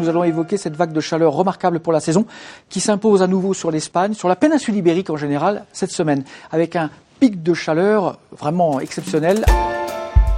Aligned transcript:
Nous 0.00 0.08
allons 0.08 0.24
évoquer 0.24 0.56
cette 0.56 0.76
vague 0.76 0.92
de 0.92 1.00
chaleur 1.00 1.32
remarquable 1.32 1.80
pour 1.80 1.92
la 1.92 2.00
saison 2.00 2.26
qui 2.68 2.80
s'impose 2.80 3.22
à 3.22 3.26
nouveau 3.26 3.54
sur 3.54 3.70
l'Espagne, 3.70 4.14
sur 4.14 4.28
la 4.28 4.36
péninsule 4.36 4.76
ibérique 4.76 5.10
en 5.10 5.16
général 5.16 5.64
cette 5.72 5.90
semaine, 5.90 6.24
avec 6.50 6.74
un 6.74 6.90
pic 7.20 7.42
de 7.42 7.54
chaleur 7.54 8.18
vraiment 8.38 8.80
exceptionnel. 8.80 9.44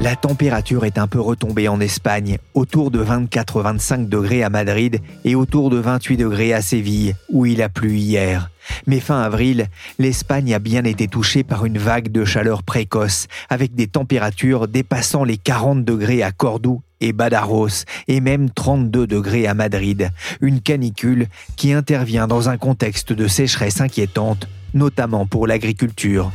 La 0.01 0.17
température 0.17 0.85
est 0.85 0.99
un 0.99 1.07
peu 1.07 1.21
retombée 1.21 1.69
en 1.69 1.79
Espagne, 1.79 2.39
autour 2.55 2.91
de 2.91 3.05
24-25 3.05 4.09
degrés 4.09 4.43
à 4.43 4.51
Madrid 4.51 5.01
et 5.25 5.37
autour 5.37 5.71
de 5.71 5.77
28 5.77 6.17
degrés 6.17 6.53
à 6.53 6.61
Séville, 6.61 7.15
où 7.31 7.47
il 7.47 7.63
a 7.63 7.69
plu 7.69 7.99
hier. 7.99 8.51
Mais 8.89 8.99
fin 8.99 9.23
avril, 9.23 9.69
l'Espagne 10.01 10.55
a 10.55 10.59
bien 10.59 10.83
été 10.85 11.07
touchée 11.07 11.45
par 11.45 11.65
une 11.65 11.79
vague 11.79 12.11
de 12.11 12.25
chaleur 12.25 12.65
précoce, 12.65 13.29
avec 13.49 13.77
des 13.77 13.87
températures 13.87 14.67
dépassant 14.67 15.23
les 15.23 15.37
40 15.37 15.85
degrés 15.85 16.25
à 16.25 16.33
Cordoue 16.33 16.83
et 17.03 17.13
Badajoz, 17.13 17.85
et 18.09 18.21
même 18.21 18.49
32 18.49 19.07
degrés 19.07 19.47
à 19.47 19.55
Madrid. 19.55 20.11
Une 20.41 20.61
canicule 20.61 21.27
qui 21.57 21.73
intervient 21.73 22.27
dans 22.27 22.49
un 22.49 22.57
contexte 22.57 23.13
de 23.13 23.29
sécheresse 23.29 23.81
inquiétante, 23.81 24.49
notamment 24.73 25.27
pour 25.27 25.47
l'agriculture. 25.47 26.31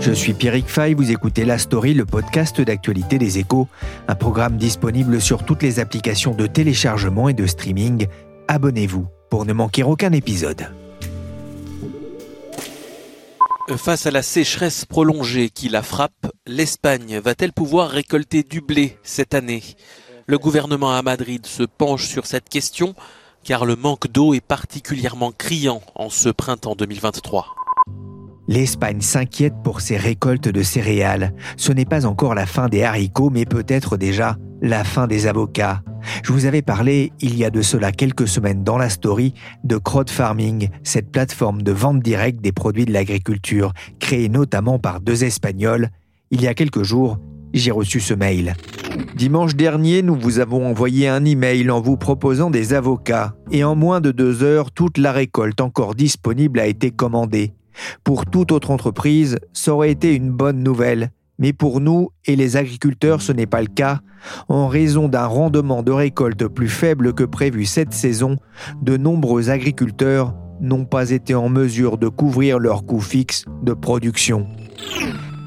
Je 0.00 0.12
suis 0.12 0.34
Pierrick 0.34 0.68
Fay, 0.68 0.92
vous 0.92 1.10
écoutez 1.10 1.46
La 1.46 1.56
Story, 1.56 1.94
le 1.94 2.04
podcast 2.04 2.60
d'actualité 2.60 3.16
des 3.16 3.38
échos, 3.38 3.68
un 4.06 4.14
programme 4.14 4.58
disponible 4.58 5.18
sur 5.18 5.44
toutes 5.44 5.62
les 5.62 5.80
applications 5.80 6.34
de 6.34 6.46
téléchargement 6.46 7.30
et 7.30 7.32
de 7.32 7.46
streaming. 7.46 8.06
Abonnez-vous 8.46 9.06
pour 9.30 9.46
ne 9.46 9.54
manquer 9.54 9.82
aucun 9.82 10.12
épisode. 10.12 10.68
Face 13.68 14.06
à 14.06 14.10
la 14.10 14.22
sécheresse 14.22 14.84
prolongée 14.84 15.48
qui 15.48 15.70
la 15.70 15.82
frappe, 15.82 16.30
l'Espagne 16.46 17.18
va-t-elle 17.18 17.52
pouvoir 17.52 17.88
récolter 17.88 18.42
du 18.42 18.60
blé 18.60 18.98
cette 19.02 19.32
année? 19.32 19.62
Le 20.26 20.38
gouvernement 20.38 20.94
à 20.94 21.00
Madrid 21.00 21.46
se 21.46 21.62
penche 21.62 22.06
sur 22.06 22.26
cette 22.26 22.48
question 22.50 22.94
car 23.42 23.64
le 23.64 23.74
manque 23.74 24.10
d'eau 24.12 24.34
est 24.34 24.44
particulièrement 24.44 25.32
criant 25.32 25.82
en 25.94 26.10
ce 26.10 26.28
printemps 26.28 26.74
2023. 26.76 27.54
L'Espagne 28.48 29.00
s'inquiète 29.00 29.54
pour 29.64 29.80
ses 29.80 29.96
récoltes 29.96 30.48
de 30.48 30.62
céréales. 30.62 31.32
Ce 31.56 31.72
n'est 31.72 31.86
pas 31.86 32.04
encore 32.04 32.34
la 32.34 32.44
fin 32.44 32.68
des 32.68 32.82
haricots, 32.82 33.30
mais 33.30 33.46
peut-être 33.46 33.96
déjà 33.96 34.36
la 34.64 34.82
fin 34.82 35.06
des 35.06 35.26
avocats. 35.26 35.82
Je 36.22 36.32
vous 36.32 36.46
avais 36.46 36.62
parlé, 36.62 37.12
il 37.20 37.36
y 37.36 37.44
a 37.44 37.50
de 37.50 37.60
cela 37.60 37.92
quelques 37.92 38.26
semaines 38.26 38.64
dans 38.64 38.78
la 38.78 38.88
story, 38.88 39.34
de 39.62 39.76
crowd 39.76 40.08
farming, 40.08 40.68
cette 40.82 41.12
plateforme 41.12 41.62
de 41.62 41.70
vente 41.70 42.00
directe 42.00 42.40
des 42.40 42.52
produits 42.52 42.86
de 42.86 42.92
l'agriculture, 42.92 43.72
créée 44.00 44.30
notamment 44.30 44.78
par 44.78 45.00
deux 45.00 45.22
Espagnols. 45.22 45.90
Il 46.30 46.40
y 46.40 46.48
a 46.48 46.54
quelques 46.54 46.82
jours, 46.82 47.18
j'ai 47.52 47.70
reçu 47.70 48.00
ce 48.00 48.14
mail. 48.14 48.54
Dimanche 49.14 49.54
dernier, 49.54 50.02
nous 50.02 50.16
vous 50.16 50.38
avons 50.38 50.66
envoyé 50.66 51.08
un 51.08 51.24
email 51.26 51.70
en 51.70 51.82
vous 51.82 51.98
proposant 51.98 52.50
des 52.50 52.72
avocats, 52.72 53.34
et 53.50 53.64
en 53.64 53.74
moins 53.74 54.00
de 54.00 54.12
deux 54.12 54.42
heures, 54.42 54.70
toute 54.70 54.96
la 54.96 55.12
récolte 55.12 55.60
encore 55.60 55.94
disponible 55.94 56.58
a 56.58 56.66
été 56.66 56.90
commandée. 56.90 57.52
Pour 58.02 58.24
toute 58.24 58.50
autre 58.50 58.70
entreprise, 58.70 59.38
ça 59.52 59.74
aurait 59.74 59.90
été 59.90 60.14
une 60.14 60.30
bonne 60.30 60.62
nouvelle. 60.62 61.10
Mais 61.38 61.52
pour 61.52 61.80
nous 61.80 62.10
et 62.24 62.36
les 62.36 62.56
agriculteurs, 62.56 63.20
ce 63.20 63.32
n'est 63.32 63.46
pas 63.46 63.60
le 63.60 63.68
cas. 63.68 64.00
En 64.48 64.68
raison 64.68 65.08
d'un 65.08 65.26
rendement 65.26 65.82
de 65.82 65.92
récolte 65.92 66.46
plus 66.46 66.68
faible 66.68 67.12
que 67.12 67.24
prévu 67.24 67.64
cette 67.64 67.92
saison, 67.92 68.36
de 68.82 68.96
nombreux 68.96 69.50
agriculteurs 69.50 70.34
n'ont 70.60 70.84
pas 70.84 71.10
été 71.10 71.34
en 71.34 71.48
mesure 71.48 71.98
de 71.98 72.08
couvrir 72.08 72.58
leurs 72.58 72.86
coûts 72.86 73.00
fixes 73.00 73.44
de 73.62 73.72
production. 73.72 74.46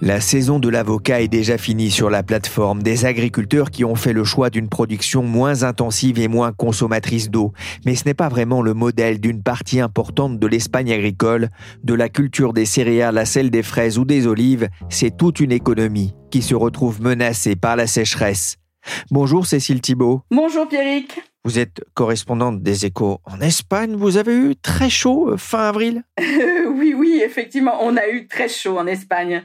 La 0.01 0.21
saison 0.21 0.59
de 0.59 0.69
l'avocat 0.69 1.21
est 1.21 1.27
déjà 1.27 1.57
finie 1.57 1.89
sur 1.89 2.11
la 2.11 2.21
plateforme 2.21 2.83
des 2.83 3.05
agriculteurs 3.05 3.71
qui 3.71 3.83
ont 3.83 3.95
fait 3.95 4.13
le 4.13 4.23
choix 4.23 4.51
d'une 4.51 4.69
production 4.69 5.23
moins 5.23 5.63
intensive 5.63 6.19
et 6.19 6.27
moins 6.27 6.51
consommatrice 6.51 7.31
d'eau. 7.31 7.51
Mais 7.83 7.95
ce 7.95 8.05
n'est 8.05 8.13
pas 8.13 8.29
vraiment 8.29 8.61
le 8.61 8.75
modèle 8.75 9.19
d'une 9.19 9.41
partie 9.41 9.79
importante 9.79 10.37
de 10.37 10.47
l'Espagne 10.47 10.91
agricole, 10.91 11.49
de 11.83 11.95
la 11.95 12.09
culture 12.09 12.53
des 12.53 12.65
céréales 12.65 13.17
à 13.17 13.25
celle 13.25 13.49
des 13.49 13.63
fraises 13.63 13.97
ou 13.97 14.05
des 14.05 14.27
olives, 14.27 14.69
c'est 14.87 15.17
toute 15.17 15.39
une 15.39 15.51
économie 15.51 16.13
qui 16.29 16.43
se 16.43 16.53
retrouve 16.53 17.01
menacée 17.01 17.55
par 17.55 17.75
la 17.75 17.87
sécheresse. 17.87 18.57
Bonjour 19.09 19.47
Cécile 19.47 19.81
Thibault. 19.81 20.21
Bonjour 20.29 20.67
Pierrick. 20.67 21.19
Vous 21.47 21.59
êtes 21.59 21.85
correspondante 21.93 22.61
des 22.61 22.85
échos 22.85 23.21
en 23.23 23.39
Espagne. 23.39 23.95
Vous 23.95 24.17
avez 24.17 24.35
eu 24.35 24.57
très 24.57 24.89
chaud 24.89 25.29
euh, 25.29 25.37
fin 25.37 25.69
avril? 25.69 26.03
Oui, 26.67 26.93
oui, 26.93 27.21
effectivement, 27.23 27.77
on 27.79 27.95
a 27.95 28.09
eu 28.09 28.27
très 28.27 28.49
chaud 28.49 28.77
en 28.77 28.85
Espagne, 28.85 29.41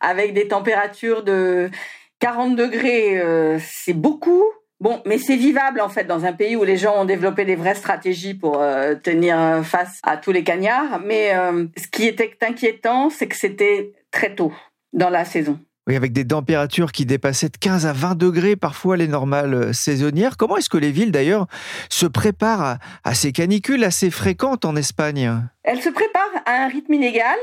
avec 0.00 0.34
des 0.34 0.48
températures 0.48 1.22
de 1.22 1.70
40 2.18 2.56
degrés. 2.56 3.20
Euh, 3.20 3.60
c'est 3.60 3.92
beaucoup. 3.92 4.42
Bon, 4.80 5.00
mais 5.06 5.16
c'est 5.16 5.36
vivable 5.36 5.80
en 5.80 5.88
fait 5.88 6.04
dans 6.04 6.24
un 6.24 6.32
pays 6.32 6.56
où 6.56 6.64
les 6.64 6.76
gens 6.76 7.00
ont 7.00 7.04
développé 7.04 7.44
des 7.44 7.54
vraies 7.54 7.76
stratégies 7.76 8.34
pour 8.34 8.60
euh, 8.60 8.96
tenir 8.96 9.64
face 9.64 10.00
à 10.02 10.16
tous 10.16 10.32
les 10.32 10.42
cagnards. 10.42 10.98
Mais 11.06 11.32
ce 11.76 11.86
qui 11.86 12.08
était 12.08 12.36
inquiétant, 12.42 13.10
c'est 13.10 13.28
que 13.28 13.36
c'était 13.36 13.92
très 14.10 14.34
tôt 14.34 14.52
dans 14.92 15.08
la 15.08 15.24
saison. 15.24 15.60
Avec 15.86 16.12
des 16.12 16.26
températures 16.26 16.92
qui 16.92 17.04
dépassaient 17.04 17.50
de 17.50 17.58
15 17.58 17.84
à 17.84 17.92
20 17.92 18.16
degrés, 18.16 18.56
parfois 18.56 18.96
les 18.96 19.06
normales 19.06 19.52
euh, 19.52 19.72
saisonnières. 19.74 20.38
Comment 20.38 20.56
est-ce 20.56 20.70
que 20.70 20.78
les 20.78 20.90
villes, 20.90 21.12
d'ailleurs, 21.12 21.46
se 21.90 22.06
préparent 22.06 22.78
à, 23.04 23.14
ces 23.14 23.32
canicules 23.32 23.84
assez 23.84 24.10
fréquentes 24.10 24.64
en 24.64 24.76
Espagne? 24.76 25.30
Elles 25.62 25.82
se 25.82 25.90
préparent 25.90 26.42
à 26.46 26.64
un 26.64 26.68
rythme 26.68 26.94
inégal. 26.94 27.36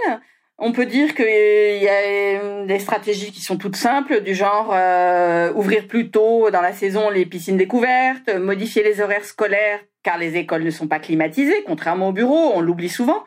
On 0.58 0.72
peut 0.72 0.88
dire 0.88 1.14
qu'il 1.14 1.26
y 1.26 1.88
a 1.88 2.66
des 2.66 2.80
stratégies 2.80 3.32
qui 3.32 3.42
sont 3.42 3.58
toutes 3.58 3.76
simples, 3.76 4.22
du 4.22 4.34
genre 4.34 4.72
euh, 4.74 5.54
ouvrir 5.54 5.88
plus 5.88 6.10
tôt 6.10 6.50
dans 6.52 6.62
la 6.62 6.74
saison 6.74 7.10
les 7.10 7.26
piscines 7.26 7.58
découvertes, 7.58 8.30
modifier 8.36 8.84
les 8.84 9.02
horaires 9.02 9.26
scolaires 9.26 9.80
car 10.04 10.18
les 10.18 10.36
écoles 10.36 10.64
ne 10.64 10.72
sont 10.72 10.88
pas 10.88 11.00
climatisées, 11.00 11.64
contrairement 11.66 12.10
au 12.10 12.12
bureau, 12.12 12.54
on 12.56 12.62
l'oublie 12.62 12.90
souvent. 12.90 13.24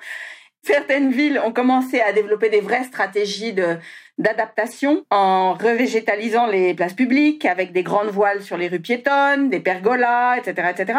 Certaines 0.63 1.13
villes 1.13 1.41
ont 1.45 1.53
commencé 1.53 2.01
à 2.01 2.13
développer 2.13 2.49
des 2.49 2.61
vraies 2.61 2.85
stratégies 2.85 3.53
de 3.53 3.77
d'adaptation 4.19 5.05
en 5.11 5.55
revégétalisant 5.55 6.47
les 6.47 6.75
places 6.75 6.95
publiques 6.95 7.45
avec 7.45 7.73
des 7.73 7.83
grandes 7.83 8.11
voiles 8.11 8.43
sur 8.43 8.57
les 8.57 8.69
rues 8.69 8.81
piétonnes, 8.81 9.51
des 9.51 9.61
pergolas, 9.61 10.37
etc., 10.39 10.71
etc. 10.71 10.99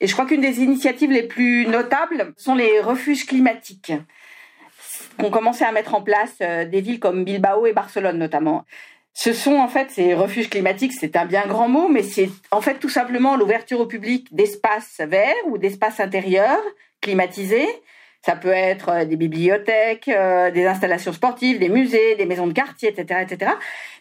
Et 0.00 0.06
je 0.06 0.12
crois 0.12 0.26
qu'une 0.26 0.40
des 0.40 0.60
initiatives 0.60 1.10
les 1.10 1.22
plus 1.22 1.66
notables 1.66 2.32
sont 2.36 2.54
les 2.54 2.80
refuges 2.80 3.26
climatiques 3.26 3.92
qu'on 5.18 5.30
commençait 5.30 5.64
à 5.64 5.72
mettre 5.72 5.94
en 5.94 6.02
place 6.02 6.36
euh, 6.40 6.64
des 6.64 6.80
villes 6.80 7.00
comme 7.00 7.24
Bilbao 7.24 7.66
et 7.66 7.72
Barcelone 7.72 8.18
notamment. 8.18 8.64
Ce 9.14 9.32
sont 9.32 9.56
en 9.56 9.66
fait 9.66 9.90
ces 9.90 10.14
refuges 10.14 10.48
climatiques, 10.48 10.92
c'est 10.92 11.16
un 11.16 11.26
bien 11.26 11.44
grand 11.46 11.68
mot, 11.68 11.88
mais 11.88 12.04
c'est 12.04 12.30
en 12.52 12.60
fait 12.60 12.78
tout 12.78 12.88
simplement 12.88 13.36
l'ouverture 13.36 13.80
au 13.80 13.86
public 13.86 14.32
d'espaces 14.32 15.00
verts 15.00 15.34
ou 15.46 15.58
d'espaces 15.58 15.98
intérieurs 15.98 16.62
climatisés 17.00 17.68
ça 18.24 18.36
peut 18.36 18.48
être 18.48 18.88
euh, 18.90 19.04
des 19.04 19.16
bibliothèques, 19.16 20.08
euh, 20.08 20.50
des 20.50 20.66
installations 20.66 21.12
sportives, 21.12 21.58
des 21.58 21.68
musées, 21.68 22.16
des 22.16 22.26
maisons 22.26 22.46
de 22.46 22.52
quartier, 22.52 22.90
etc., 22.90 23.20
etc. 23.22 23.52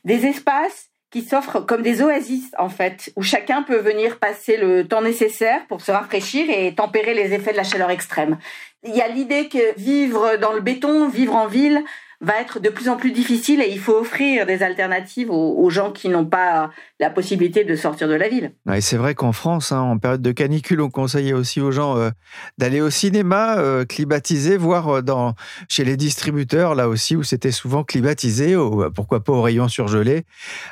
Des 0.03 0.25
espaces 0.25 0.89
qui 1.09 1.21
s'offrent 1.21 1.65
comme 1.65 1.83
des 1.83 2.01
oasis 2.01 2.51
en 2.57 2.69
fait, 2.69 3.11
où 3.15 3.21
chacun 3.21 3.63
peut 3.63 3.77
venir 3.77 4.19
passer 4.19 4.57
le 4.57 4.87
temps 4.87 5.01
nécessaire 5.01 5.65
pour 5.67 5.81
se 5.81 5.91
rafraîchir 5.91 6.49
et 6.49 6.75
tempérer 6.75 7.13
les 7.13 7.33
effets 7.33 7.53
de 7.53 7.57
la 7.57 7.63
chaleur 7.63 7.89
extrême. 7.89 8.37
Il 8.83 8.95
y 8.95 9.01
a 9.01 9.07
l'idée 9.07 9.47
que 9.47 9.79
vivre 9.79 10.37
dans 10.37 10.53
le 10.53 10.59
béton, 10.59 11.07
vivre 11.07 11.35
en 11.35 11.47
ville, 11.47 11.81
va 12.19 12.41
être 12.41 12.59
de 12.59 12.69
plus 12.69 12.89
en 12.89 12.97
plus 12.97 13.11
difficile 13.11 13.61
et 13.61 13.69
il 13.69 13.79
faut 13.79 13.99
offrir 13.99 14.47
des 14.47 14.63
alternatives 14.63 15.29
aux, 15.29 15.69
gens 15.69 15.91
qui 15.91 16.09
n'ont 16.09 16.25
pas 16.25 16.71
la 16.99 17.09
possibilité 17.09 17.63
de 17.63 17.75
sortir 17.75 18.07
de 18.07 18.15
la 18.15 18.27
ville. 18.27 18.53
Ouais, 18.65 18.81
c'est 18.81 18.97
vrai 18.97 19.13
qu'en 19.13 19.33
France, 19.33 19.71
hein, 19.71 19.81
en 19.81 19.97
période 19.99 20.21
de 20.21 20.31
canicule, 20.31 20.81
on 20.81 20.89
conseillait 20.89 21.33
aussi 21.33 21.61
aux 21.61 21.71
gens 21.71 21.97
euh, 21.97 22.09
d'aller 22.57 22.81
au 22.81 22.89
cinéma 22.89 23.57
euh, 23.57 23.85
climatisé, 23.85 24.57
voire 24.57 24.87
euh, 24.87 25.01
dans, 25.01 25.35
chez 25.67 25.83
les 25.83 25.97
distributeurs, 25.97 26.73
là 26.73 26.87
aussi, 26.87 27.15
où 27.15 27.23
c'était 27.23 27.51
souvent 27.51 27.83
climatisé, 27.83 28.55
ou 28.55 28.89
pourquoi 28.91 29.23
pas 29.23 29.33
au 29.33 29.41
rayon 29.41 29.67
surgelé. 29.67 30.25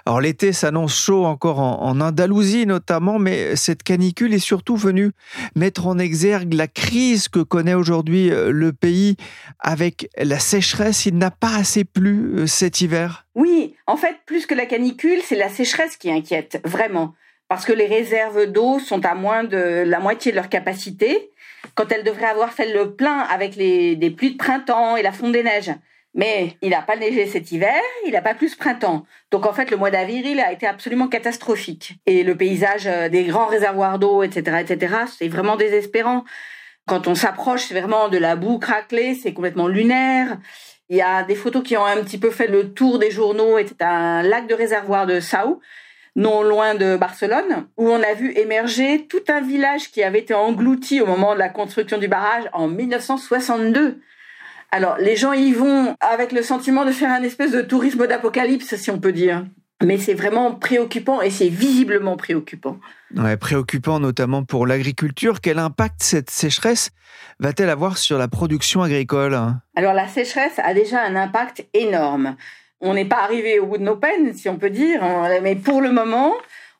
Alors 0.06 0.21
l'été 0.21 0.51
s'annonce 0.53 0.98
chaud 0.98 1.25
encore 1.25 1.59
en, 1.59 1.83
en 1.83 2.01
Andalousie 2.01 2.65
notamment, 2.65 3.19
mais 3.19 3.56
cette 3.56 3.83
canicule 3.83 4.33
est 4.33 4.39
surtout 4.39 4.77
venue 4.77 5.12
mettre 5.56 5.86
en 5.86 6.00
exergue 6.00 6.53
la 6.53 6.68
crise 6.68 7.27
que 7.27 7.39
connaît 7.39 7.74
aujourd'hui 7.74 8.30
le 8.30 8.74
pays 8.74 9.18
avec 9.59 10.09
la 10.18 10.39
sécheresse. 10.39 11.06
Il 11.06 11.18
n'a 11.18 11.31
pas 11.36 11.56
assez 11.56 11.84
plu 11.84 12.36
euh, 12.36 12.48
cet 12.48 12.82
hiver? 12.82 13.26
Oui, 13.36 13.76
en 13.88 13.98
fait, 13.98 14.18
plus 14.26 14.46
que 14.46 14.56
la 14.56 14.66
canicule, 14.66 15.22
c'est 15.22 15.36
la 15.36 15.50
sécheresse 15.50 15.98
qui 15.98 16.12
inquiète, 16.12 16.62
vraiment. 16.66 17.14
Parce 17.48 17.66
que 17.66 17.74
les 17.74 17.86
réserves 17.86 18.48
d'eau 18.48 18.80
sont 18.80 19.06
à 19.06 19.14
moins 19.14 19.44
de 19.44 19.84
la 19.86 20.00
moitié 20.00 20.32
de 20.32 20.36
leur 20.36 20.50
capacité, 20.50 21.32
quand 21.76 21.92
elles 21.92 22.04
devraient 22.04 22.26
avoir 22.26 22.54
fait 22.54 22.74
le 22.74 22.96
plein 22.96 23.20
avec 23.20 23.56
les, 23.56 23.96
des 23.96 24.10
pluies 24.10 24.32
de 24.32 24.38
printemps 24.38 24.96
et 24.96 25.04
la 25.04 25.12
fonte 25.12 25.32
des 25.32 25.44
neiges. 25.44 25.74
Mais 26.16 26.56
il 26.62 26.70
n'a 26.70 26.82
pas 26.82 26.96
neigé 26.96 27.28
cet 27.28 27.52
hiver, 27.52 27.82
il 28.06 28.14
n'a 28.14 28.22
pas 28.22 28.34
plus 28.34 28.56
printemps. 28.56 29.06
Donc 29.32 29.46
en 29.46 29.52
fait, 29.52 29.70
le 29.70 29.76
mois 29.76 29.92
d'avril 29.92 30.40
a 30.40 30.54
été 30.54 30.66
absolument 30.66 31.10
catastrophique. 31.10 31.96
Et 32.06 32.24
le 32.24 32.36
paysage 32.36 32.88
euh, 32.88 33.10
des 33.10 33.26
grands 33.26 33.48
réservoirs 33.48 34.00
d'eau, 34.00 34.24
etc., 34.24 34.62
etc., 34.62 34.96
c'est 35.18 35.28
vraiment 35.28 35.58
désespérant. 35.58 36.24
Quand 36.88 37.08
on 37.08 37.16
s'approche, 37.16 37.72
vraiment 37.72 38.08
de 38.08 38.18
la 38.18 38.38
boue 38.38 38.60
craquelée, 38.60 39.16
c'est 39.16 39.34
complètement 39.34 39.68
lunaire. 39.68 40.38
Il 40.90 40.98
y 40.98 41.02
a 41.02 41.24
des 41.24 41.36
photos 41.36 41.64
qui 41.64 41.76
ont 41.78 41.86
un 41.86 42.04
petit 42.04 42.18
peu 42.18 42.30
fait 42.30 42.48
le 42.48 42.74
tour 42.74 43.00
des 43.00 43.10
journaux. 43.10 43.58
C'est 43.66 43.82
un 43.82 44.22
lac 44.22 44.48
de 44.48 44.54
réservoir 44.54 45.08
de 45.08 45.20
Sau, 45.20 45.60
non 46.16 46.44
loin 46.44 46.76
de 46.76 46.96
Barcelone, 46.96 47.68
où 47.78 47.90
on 47.90 48.04
a 48.04 48.14
vu 48.14 48.32
émerger 48.38 49.08
tout 49.08 49.24
un 49.28 49.42
village 49.42 49.92
qui 49.92 50.04
avait 50.04 50.20
été 50.20 50.34
englouti 50.34 51.02
au 51.02 51.06
moment 51.06 51.34
de 51.34 51.40
la 51.40 51.50
construction 51.50 51.98
du 51.98 52.08
barrage 52.08 52.44
en 52.54 52.68
1962. 52.68 54.00
Alors, 54.72 54.98
les 54.98 55.16
gens 55.16 55.34
y 55.34 55.54
vont 55.54 55.96
avec 56.02 56.32
le 56.32 56.44
sentiment 56.44 56.86
de 56.86 56.92
faire 56.92 57.12
un 57.12 57.24
espèce 57.24 57.52
de 57.52 57.62
tourisme 57.62 58.06
d'apocalypse, 58.08 58.76
si 58.76 58.92
on 58.92 59.00
peut 59.00 59.14
dire. 59.14 59.46
Mais 59.86 59.98
c'est 59.98 60.14
vraiment 60.14 60.54
préoccupant 60.54 61.22
et 61.22 61.30
c'est 61.30 61.48
visiblement 61.48 62.18
préoccupant. 62.18 62.78
Ouais, 63.16 63.38
préoccupant 63.38 64.00
notamment 64.00 64.44
pour 64.44 64.66
l'agriculture. 64.66 65.42
Quel 65.42 65.60
impact 65.60 66.02
cette 66.02 66.30
sécheresse 66.30 66.90
va-t-elle 67.40 67.70
avoir 67.70 67.98
sur 67.98 68.18
la 68.18 68.28
production 68.28 68.82
agricole? 68.82 69.38
Alors 69.76 69.94
la 69.94 70.08
sécheresse 70.08 70.60
a 70.60 70.74
déjà 70.74 71.04
un 71.04 71.16
impact 71.16 71.66
énorme. 71.74 72.36
On 72.82 72.94
n'est 72.94 73.06
pas 73.06 73.24
arrivé 73.24 73.60
au 73.60 73.68
bout 73.68 73.78
de 73.78 73.84
nos 73.84 73.96
peines, 73.96 74.34
si 74.34 74.50
on 74.50 74.58
peut 74.58 74.70
dire, 74.70 75.02
mais 75.42 75.56
pour 75.56 75.82
le 75.82 75.92
moment, 75.92 76.34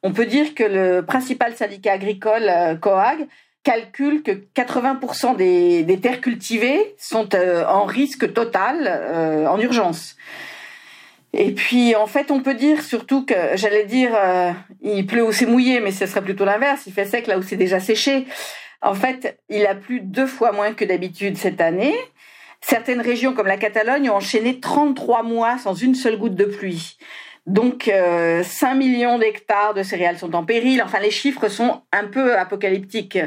on 0.04 0.12
peut 0.12 0.26
dire 0.26 0.54
que 0.54 0.64
le 0.64 1.02
principal 1.02 1.56
syndicat 1.56 1.94
agricole, 1.94 2.48
euh, 2.48 2.76
COAG, 2.76 3.28
calcule 3.64 4.22
que 4.22 4.32
80% 4.32 5.36
des, 5.36 6.00
terres 6.00 6.22
cultivées 6.22 6.96
sont 7.00 7.34
euh, 7.34 7.66
en 7.66 7.86
risque 7.86 8.32
total, 8.32 8.86
euh, 8.88 9.48
en 9.48 9.60
urgence. 9.60 10.16
Et 11.38 11.52
puis, 11.52 11.96
en 11.96 12.08
fait, 12.08 12.32
on 12.32 12.42
peut 12.42 12.54
dire 12.54 12.82
surtout 12.82 13.26
que, 13.26 13.34
j'allais 13.56 13.84
dire, 13.84 14.12
euh, 14.16 14.52
il 14.82 15.06
pleut 15.06 15.22
où 15.22 15.34
c'est 15.34 15.46
mouillé, 15.46 15.82
mais 15.82 15.92
ce 15.92 16.06
serait 16.06 16.22
plutôt 16.22 16.46
l'inverse. 16.46 16.84
Il 16.88 16.94
fait 16.94 17.04
sec 17.04 17.28
là 17.28 17.38
où 17.38 17.42
c'est 17.42 17.58
déjà 17.58 17.82
séché. 17.82 18.26
En 18.82 18.94
fait, 18.94 19.38
il 19.50 19.66
a 19.66 19.76
plu 19.76 20.00
deux 20.00 20.28
fois 20.28 20.54
moins 20.54 20.74
que 20.74 20.86
d'habitude 20.86 21.38
cette 21.38 21.60
année. 21.60 21.94
Certaines 22.62 23.02
régions, 23.02 23.34
comme 23.34 23.48
la 23.48 23.58
Catalogne, 23.58 24.10
ont 24.10 24.16
enchaîné 24.16 24.62
33 24.62 25.24
mois 25.24 25.58
sans 25.58 25.74
une 25.74 25.94
seule 25.94 26.18
goutte 26.18 26.36
de 26.36 26.46
pluie. 26.46 26.98
Donc, 27.46 27.84
5 27.84 27.94
euh, 27.94 28.76
millions 28.76 29.20
d'hectares 29.20 29.74
de 29.74 29.84
céréales 29.84 30.18
sont 30.18 30.34
en 30.36 30.46
péril. 30.46 30.82
Enfin, 30.82 31.00
les 31.00 31.12
chiffres 31.12 31.50
sont 31.50 31.82
un 31.92 32.06
peu 32.06 32.38
apocalyptiques. 32.38 33.20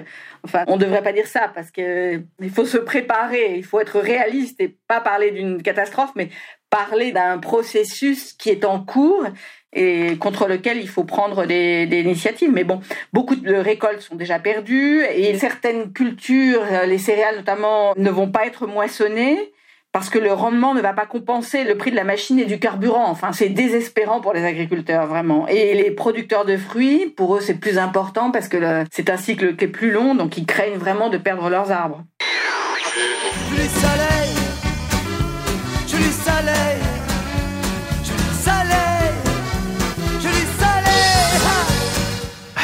Enfin, 0.43 0.65
on 0.67 0.77
ne 0.77 0.81
devrait 0.81 1.03
pas 1.03 1.13
dire 1.13 1.27
ça 1.27 1.53
parce 1.55 1.71
qu'il 1.71 2.51
faut 2.53 2.65
se 2.65 2.79
préparer, 2.79 3.55
il 3.57 3.65
faut 3.65 3.79
être 3.81 4.01
réaliste 4.01 4.61
et 4.61 4.77
pas 4.89 5.01
parler 5.01 5.31
d'une 5.31 5.63
catastrophe, 5.63 6.11
mais 6.17 6.31
parler 6.71 7.13
d'un 7.13 7.39
processus 7.39 8.33
qui 8.33 8.51
est 8.51 8.65
en 8.65 8.81
cours 8.81 9.25
et 9.73 10.17
contre 10.19 10.49
lequel 10.49 10.79
il 10.79 10.89
faut 10.89 11.05
prendre 11.05 11.45
des, 11.47 11.87
initiatives. 11.91 12.51
Mais 12.53 12.65
bon, 12.65 12.81
beaucoup 13.13 13.37
de 13.37 13.55
récoltes 13.55 14.01
sont 14.01 14.17
déjà 14.17 14.39
perdues 14.39 15.05
et 15.15 15.39
certaines 15.39 15.93
cultures, 15.93 16.63
les 16.87 16.99
céréales 16.99 17.37
notamment, 17.37 17.95
ne 17.97 18.11
vont 18.11 18.31
pas 18.31 18.47
être 18.47 18.67
moissonnées 18.67 19.53
parce 19.93 20.11
que 20.11 20.19
le 20.19 20.33
rendement 20.33 20.75
ne 20.75 20.81
va 20.83 20.93
pas 20.93 21.07
compenser 21.07 21.65
le 21.65 21.77
prix 21.77 21.91
de 21.91 21.97
la 21.97 22.05
machine 22.05 22.39
et 22.39 22.45
du 22.45 22.59
carburant. 22.59 23.07
Enfin, 23.09 23.33
c'est 23.33 23.49
désespérant 23.49 24.21
pour 24.21 24.35
les 24.35 24.45
agriculteurs, 24.45 25.07
vraiment. 25.07 25.49
Et 25.49 25.75
les 25.75 25.91
producteurs 25.91 26.45
de 26.45 26.57
fruits, 26.57 27.07
pour 27.17 27.37
eux, 27.37 27.41
c'est 27.41 27.59
plus 27.59 27.79
important 27.79 28.31
parce 28.31 28.49
que 28.49 28.85
c'est 28.91 29.09
un 29.09 29.17
cycle 29.17 29.57
qui 29.57 29.65
est 29.65 29.69
plus 29.69 29.91
long, 29.91 30.15
donc 30.15 30.37
ils 30.37 30.47
craignent 30.47 30.79
vraiment 30.79 31.09
de 31.09 31.17
perdre 31.17 31.49
leurs 31.49 31.73
arbres. 31.73 32.05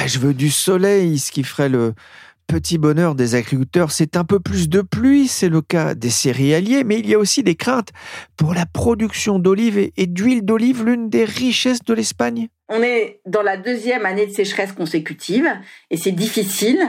Je 0.06 0.18
veux 0.18 0.34
du 0.34 0.50
soleil, 0.50 1.18
ce 1.18 1.32
qui 1.32 1.42
ferait 1.42 1.68
le 1.68 1.94
petit 2.46 2.76
bonheur 2.78 3.14
des 3.14 3.34
agriculteurs, 3.34 3.90
c'est 3.90 4.16
un 4.16 4.24
peu 4.24 4.38
plus 4.38 4.68
de 4.68 4.82
pluie, 4.82 5.28
c'est 5.28 5.48
le 5.48 5.62
cas 5.62 5.94
des 5.94 6.10
céréaliers, 6.10 6.84
mais 6.84 6.98
il 6.98 7.08
y 7.08 7.14
a 7.14 7.18
aussi 7.18 7.42
des 7.42 7.54
craintes 7.54 7.88
pour 8.36 8.54
la 8.54 8.66
production 8.66 9.38
d'olives 9.38 9.78
et 9.96 10.06
d'huile 10.06 10.44
d'olive, 10.44 10.84
l'une 10.84 11.08
des 11.08 11.24
richesses 11.24 11.82
de 11.82 11.94
l'Espagne. 11.94 12.48
On 12.68 12.82
est 12.82 13.20
dans 13.26 13.42
la 13.42 13.56
deuxième 13.56 14.04
année 14.06 14.26
de 14.26 14.32
sécheresse 14.32 14.72
consécutive 14.72 15.48
et 15.90 15.96
c'est 15.96 16.12
difficile. 16.12 16.80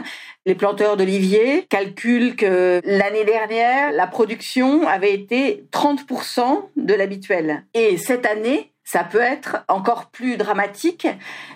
Les 0.45 0.55
planteurs 0.55 0.95
d'oliviers 0.95 1.65
calculent 1.69 2.35
que 2.35 2.81
l'année 2.85 3.25
dernière, 3.25 3.91
la 3.91 4.07
production 4.07 4.87
avait 4.87 5.13
été 5.13 5.65
30% 5.71 6.69
de 6.75 6.93
l'habituel. 6.93 7.65
Et 7.73 7.97
cette 7.97 8.25
année, 8.25 8.71
ça 8.85 9.03
peut 9.03 9.19
être 9.19 9.65
encore 9.67 10.11
plus 10.11 10.37
dramatique 10.37 11.07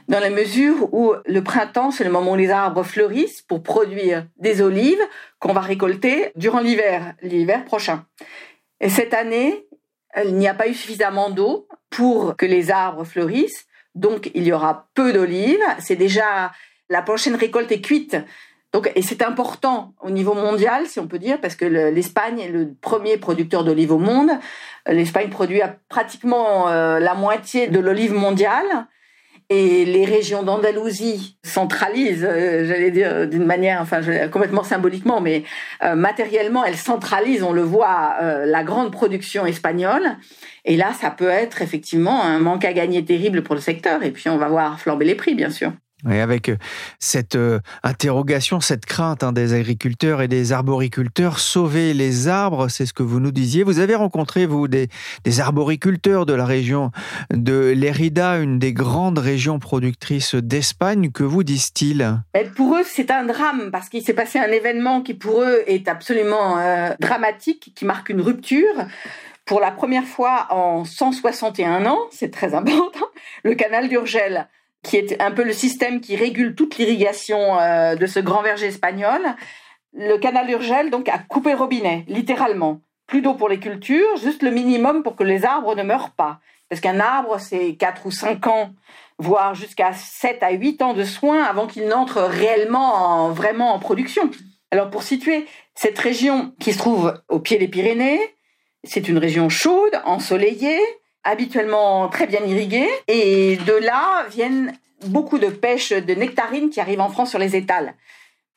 dans 0.08 0.20
la 0.20 0.32
mesure 0.32 0.92
où 0.94 1.14
le 1.26 1.44
printemps, 1.44 1.92
c'est 1.92 2.04
le 2.04 2.10
moment 2.10 2.32
où 2.32 2.36
les 2.36 2.50
arbres 2.50 2.84
fleurissent 2.84 3.44
pour 3.44 3.62
produire 3.62 4.26
des 4.38 4.62
olives 4.62 5.02
qu'on 5.38 5.54
va 5.54 5.62
récolter 5.62 6.32
durant 6.36 6.60
l'hiver, 6.60 7.14
l'hiver 7.22 7.64
prochain. 7.66 8.06
Et 8.82 8.90
cette 8.90 9.14
année, 9.14 9.68
il 10.26 10.36
n'y 10.36 10.48
a 10.48 10.56
pas 10.56 10.68
eu 10.68 10.74
suffisamment 10.74 11.30
d'eau 11.30 11.68
pour 11.92 12.36
que 12.36 12.48
les 12.48 12.72
arbres 12.72 13.04
fleurissent, 13.04 13.68
donc 13.94 14.32
il 14.34 14.44
y 14.44 14.52
aura 14.52 14.90
peu 14.96 15.14
d'olives. 15.14 15.64
C'est 15.80 15.96
déjà 15.96 16.52
la 16.90 17.04
prochaine 17.04 17.36
récolte 17.36 17.72
est 17.72 17.82
cuite. 17.82 18.18
Donc, 18.72 18.92
et 18.96 19.02
c'est 19.02 19.24
important 19.24 19.94
au 20.02 20.12
niveau 20.12 20.36
mondial, 20.36 20.86
si 20.86 21.00
on 21.00 21.08
peut 21.08 21.18
dire, 21.18 21.42
parce 21.42 21.56
que 21.56 21.66
l'Espagne 21.66 22.40
est 22.40 22.50
le 22.50 22.74
premier 22.80 23.18
producteur 23.18 23.64
d'olives 23.64 23.92
au 23.92 23.98
monde. 23.98 24.30
L'Espagne 24.86 25.30
produit 25.30 25.62
pratiquement 25.90 26.70
euh, 26.70 27.00
la 27.00 27.16
moitié 27.16 27.68
de 27.68 27.80
l'olive 27.80 28.14
mondiale. 28.14 28.88
Et 29.52 29.84
les 29.84 30.06
régions 30.06 30.44
d'Andalousie 30.44 31.40
centralisent, 31.44 32.24
euh, 32.30 32.68
j'allais 32.68 32.92
dire 32.92 33.28
d'une 33.28 33.46
manière, 33.46 33.82
enfin 33.82 34.02
complètement 34.30 34.62
symboliquement, 34.62 35.22
mais 35.22 35.44
euh, 35.84 35.96
matériellement, 35.96 36.64
elles 36.64 36.78
centralisent, 36.78 37.42
on 37.42 37.54
le 37.54 37.64
voit, 37.64 38.18
la 38.22 38.64
grande 38.64 38.92
production 38.92 39.48
espagnole. 39.48 40.18
Et 40.66 40.78
là, 40.78 40.94
ça 40.94 41.10
peut 41.10 41.30
être 41.30 41.64
effectivement 41.64 42.24
un 42.24 42.38
manque 42.38 42.66
à 42.66 42.74
gagner 42.74 43.04
terrible 43.04 43.42
pour 43.42 43.56
le 43.56 43.62
secteur. 43.62 44.04
Et 44.04 44.12
puis, 44.12 44.30
on 44.30 44.38
va 44.38 44.48
voir 44.48 44.80
flamber 44.80 45.06
les 45.06 45.16
prix, 45.16 45.34
bien 45.34 45.50
sûr. 45.50 45.72
Et 46.10 46.22
avec 46.22 46.48
euh, 46.48 46.56
cette 46.98 47.36
euh, 47.36 47.60
interrogation, 47.84 48.62
cette 48.62 48.86
crainte 48.86 49.22
hein, 49.22 49.34
des 49.34 49.54
agriculteurs 49.54 50.22
et 50.22 50.30
des 50.30 50.54
arboriculteurs, 50.54 51.40
sauver 51.40 51.94
les 51.94 52.30
arbres, 52.30 52.70
c'est 52.70 52.86
ce 52.86 52.94
que 52.94 53.04
vous 53.04 53.20
nous 53.20 53.32
disiez. 53.32 53.64
Vous 53.64 53.80
avez 53.80 53.96
rencontré, 53.96 54.46
vous, 54.46 54.70
des, 54.70 54.88
arboriculteurs 55.40 56.26
de 56.26 56.34
la 56.34 56.46
région 56.46 56.92
de 57.32 57.74
Lérida, 57.76 58.38
une 58.38 58.60
des 58.60 58.72
grandes 58.72 59.20
régions 59.20 59.60
productrices 59.60 60.36
d'Espagne. 60.36 61.12
Que 61.12 61.24
vous 61.24 61.44
disent-ils? 61.44 62.22
Pour 62.56 62.78
eux, 62.78 62.84
c'est 62.86 63.12
un 63.12 63.26
drame 63.26 63.70
parce 63.72 63.90
qu'il 63.90 64.02
s'est 64.02 64.14
passé 64.14 64.40
un 64.40 64.52
événement 64.52 65.02
qui, 65.02 65.14
pour 65.14 65.42
eux, 65.42 65.64
est 65.68 65.90
absolument 65.90 66.60
euh, 66.60 66.92
dramatique, 67.00 67.74
qui 67.76 67.86
marque 67.86 68.10
une 68.10 68.22
rupture 68.22 68.86
pour 69.46 69.60
la 69.60 69.72
première 69.72 70.06
fois 70.06 70.46
en 70.52 70.86
161 70.86 71.88
ans, 71.88 71.98
c'est 72.12 72.30
très 72.30 72.54
important, 72.54 73.08
le 73.44 73.56
canal 73.56 73.90
d'Urgel 73.90 74.48
qui 74.84 74.98
est 74.98 75.22
un 75.22 75.32
peu 75.32 75.44
le 75.44 75.54
système 75.54 76.02
qui 76.02 76.16
régule 76.16 76.56
toute 76.56 76.78
l'irrigation 76.78 77.60
euh, 77.60 77.96
de 77.96 78.06
ce 78.06 78.20
grand 78.20 78.42
verger 78.42 78.68
espagnol. 78.68 79.22
Le 79.94 80.18
canal 80.18 80.50
Urgel 80.50 80.90
donc 80.90 81.10
a 81.10 81.18
coupé 81.18 81.54
robinet, 81.54 82.06
littéralement. 82.08 82.82
Plus 83.08 83.22
d'eau 83.22 83.34
pour 83.34 83.50
les 83.50 83.60
cultures, 83.60 84.18
juste 84.18 84.44
le 84.44 84.52
minimum 84.52 85.04
pour 85.04 85.16
que 85.16 85.24
les 85.24 85.44
arbres 85.46 85.76
ne 85.76 85.84
meurent 85.84 86.12
pas. 86.12 86.40
Parce 86.70 86.82
qu'un 86.82 87.00
arbre, 87.00 87.40
c'est 87.40 87.76
4 87.76 88.06
ou 88.06 88.12
5 88.12 88.46
ans, 88.48 88.70
voire 89.18 89.56
jusqu'à 89.56 89.92
7 89.94 90.44
à 90.44 90.52
8 90.52 90.82
ans 90.84 90.94
de 90.94 91.04
soins 91.04 91.44
avant 91.44 91.66
qu'il 91.66 91.88
n'entre 91.88 92.22
réellement 92.22 92.94
en, 92.94 93.32
vraiment 93.32 93.74
en 93.74 93.80
production. 93.80 94.30
Alors 94.72 94.92
pour 94.92 95.02
situer 95.02 95.48
cette 95.74 95.98
région 95.98 96.54
qui 96.60 96.74
se 96.74 96.78
trouve 96.78 97.20
au 97.28 97.40
pied 97.40 97.58
des 97.58 97.68
Pyrénées, 97.68 98.22
C'est 98.84 99.10
une 99.10 99.18
région 99.18 99.50
chaude, 99.50 100.00
ensoleillée, 100.06 100.80
habituellement 101.24 102.08
très 102.10 102.28
bien 102.28 102.44
irriguée, 102.46 102.90
et 103.08 103.58
de 103.58 103.74
là 103.74 104.26
viennent 104.30 104.74
beaucoup 105.06 105.40
de 105.40 105.48
pêches 105.48 105.94
de 105.94 106.14
nectarines 106.14 106.70
qui 106.70 106.80
arrivent 106.80 107.02
en 107.02 107.10
France 107.10 107.30
sur 107.30 107.40
les 107.40 107.56
étals. 107.56 107.94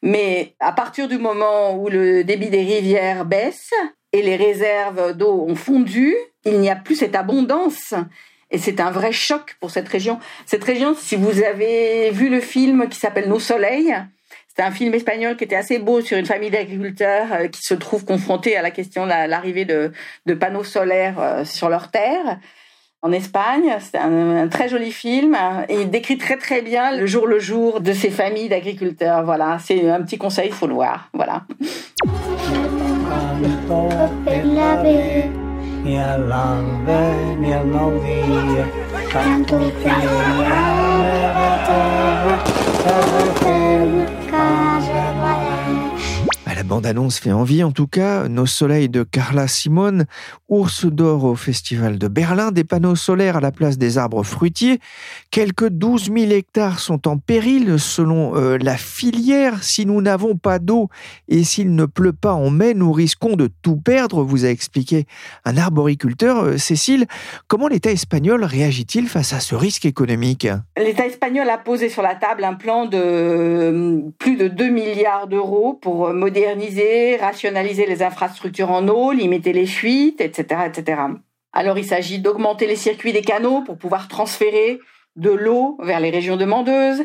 Mais 0.02 0.54
à 0.59 0.73
partir 0.73 1.09
du 1.09 1.19
moment 1.19 1.76
où 1.76 1.88
le 1.88 2.25
débit 2.25 2.50
des 2.50 2.62
rivières 2.62 3.25
baisse 3.25 3.73
et 4.12 4.23
les 4.23 4.37
réserves 4.37 5.16
d'eau 5.16 5.47
ont 5.49 5.54
fondu, 5.54 6.14
il 6.45 6.59
n'y 6.59 6.71
a 6.71 6.76
plus 6.76 6.97
cette 6.97 7.14
abondance. 7.14 7.95
Et 8.50 8.59
c'est 8.59 8.81
un 8.81 8.90
vrai 8.90 9.12
choc 9.12 9.57
pour 9.61 9.71
cette 9.71 9.88
région. 9.88 10.19
Cette 10.45 10.64
région, 10.64 10.95
si 10.95 11.16
vous 11.16 11.42
avez 11.42 12.11
vu 12.11 12.28
le 12.28 12.40
film 12.40 12.88
qui 12.88 12.99
s'appelle 12.99 13.28
Nos 13.28 13.38
soleils, 13.38 13.95
c'est 14.54 14.62
un 14.62 14.71
film 14.71 14.92
espagnol 14.94 15.37
qui 15.37 15.44
était 15.44 15.56
assez 15.56 15.78
beau 15.78 16.02
sur 16.02 16.18
une 16.18 16.26
famille 16.26 16.50
d'agriculteurs 16.50 17.26
euh, 17.32 17.49
qui 17.49 17.62
se 17.62 17.73
trouvent 17.75 18.04
confrontés 18.04 18.56
à 18.56 18.62
la 18.62 18.71
question 18.71 19.04
de 19.04 19.09
l'arrivée 19.09 19.64
de, 19.64 19.92
panneaux 20.35 20.64
solaires 20.64 21.18
euh, 21.18 21.44
sur 21.44 21.71
leurs 21.71 21.90
terres 21.90 22.38
en 23.00 23.12
Espagne. 23.12 23.75
C'est 23.80 23.97
un, 23.97 24.49
très 24.49 24.68
joli 24.68 24.92
film 24.92 25.37
et 25.68 25.80
il 25.80 25.90
décrit 25.90 26.18
très 26.18 26.37
très 26.37 26.61
bien 26.61 26.94
le 26.94 27.06
jour 27.06 27.26
le 27.26 27.38
jour 27.38 27.80
de 27.80 27.92
ces 27.92 28.11
familles 28.11 28.50
d'agriculteurs. 28.50 29.25
Voilà, 29.25 29.59
c'est 29.59 29.88
un 29.88 30.02
petit 30.02 30.18
conseil, 30.18 30.49
il 30.49 30.54
faut 30.54 30.66
le 30.66 30.75
voir. 30.75 31.09
Voilà. 31.14 31.44
Bande-annonce 46.73 47.19
fait 47.19 47.33
envie 47.33 47.62
en 47.62 47.71
tout 47.71 47.87
cas. 47.87 48.29
Nos 48.29 48.47
soleils 48.47 48.88
de 48.88 49.02
Carla 49.02 49.47
Simone, 49.47 50.07
Ours 50.49 50.87
d'or 50.87 51.25
au 51.25 51.35
Festival 51.35 51.99
de 51.99 52.09
Berlin, 52.09 52.50
des 52.50 52.64
panneaux 52.64 52.97
solaires 52.97 53.37
à 53.37 53.41
la 53.43 53.52
place 53.52 53.76
des 53.76 53.99
arbres 53.99 54.23
fruitiers. 54.23 54.79
Quelques 55.31 55.69
12 55.69 56.05
000 56.05 56.31
hectares 56.31 56.79
sont 56.79 57.07
en 57.07 57.19
péril 57.19 57.79
selon 57.79 58.37
euh, 58.37 58.57
la 58.57 58.79
filière. 58.79 59.62
Si 59.62 59.85
nous 59.85 60.00
n'avons 60.00 60.35
pas 60.35 60.59
d'eau 60.59 60.88
et 61.29 61.45
s'il 61.45 61.75
ne 61.75 61.85
pleut 61.85 62.14
pas 62.14 62.33
en 62.33 62.49
mai, 62.49 62.73
nous 62.73 62.91
risquons 62.91 63.37
de 63.37 63.50
tout 63.61 63.76
perdre, 63.76 64.23
vous 64.23 64.47
a 64.47 64.49
expliqué 64.49 65.05
un 65.45 65.59
arboriculteur. 65.59 66.43
Euh, 66.43 66.57
Cécile, 66.57 67.05
comment 67.49 67.69
l'État 67.69 67.91
espagnol 67.91 68.45
réagit-il 68.45 69.09
face 69.09 69.35
à 69.35 69.41
ce 69.41 69.55
risque 69.55 69.85
économique? 69.85 70.49
L'État 70.79 71.05
espagnol 71.05 71.50
a 71.50 71.59
posé 71.59 71.91
sur 71.91 72.00
la 72.00 72.14
table 72.14 72.45
un 72.45 72.55
plan 72.55 72.87
de 72.87 72.99
euh, 72.99 74.00
plus 74.19 74.37
de 74.37 74.49
2 74.49 74.71
milliards 74.71 75.26
d'euros 75.26 75.75
pour 75.75 76.14
moderniser 76.14 76.62
rationaliser 77.21 77.87
les 77.87 78.02
infrastructures 78.02 78.71
en 78.71 78.87
eau, 78.88 79.12
limiter 79.12 79.52
les 79.52 79.66
fuites, 79.66 80.21
etc., 80.21 80.62
etc. 80.66 81.02
Alors 81.52 81.78
il 81.78 81.85
s'agit 81.85 82.19
d'augmenter 82.19 82.66
les 82.66 82.76
circuits 82.76 83.12
des 83.12 83.23
canaux 83.23 83.62
pour 83.62 83.76
pouvoir 83.76 84.09
transférer 84.09 84.78
de 85.16 85.31
l'eau 85.31 85.76
vers 85.83 86.00
les 86.00 86.11
régions 86.11 86.37
demandeuses, 86.37 87.04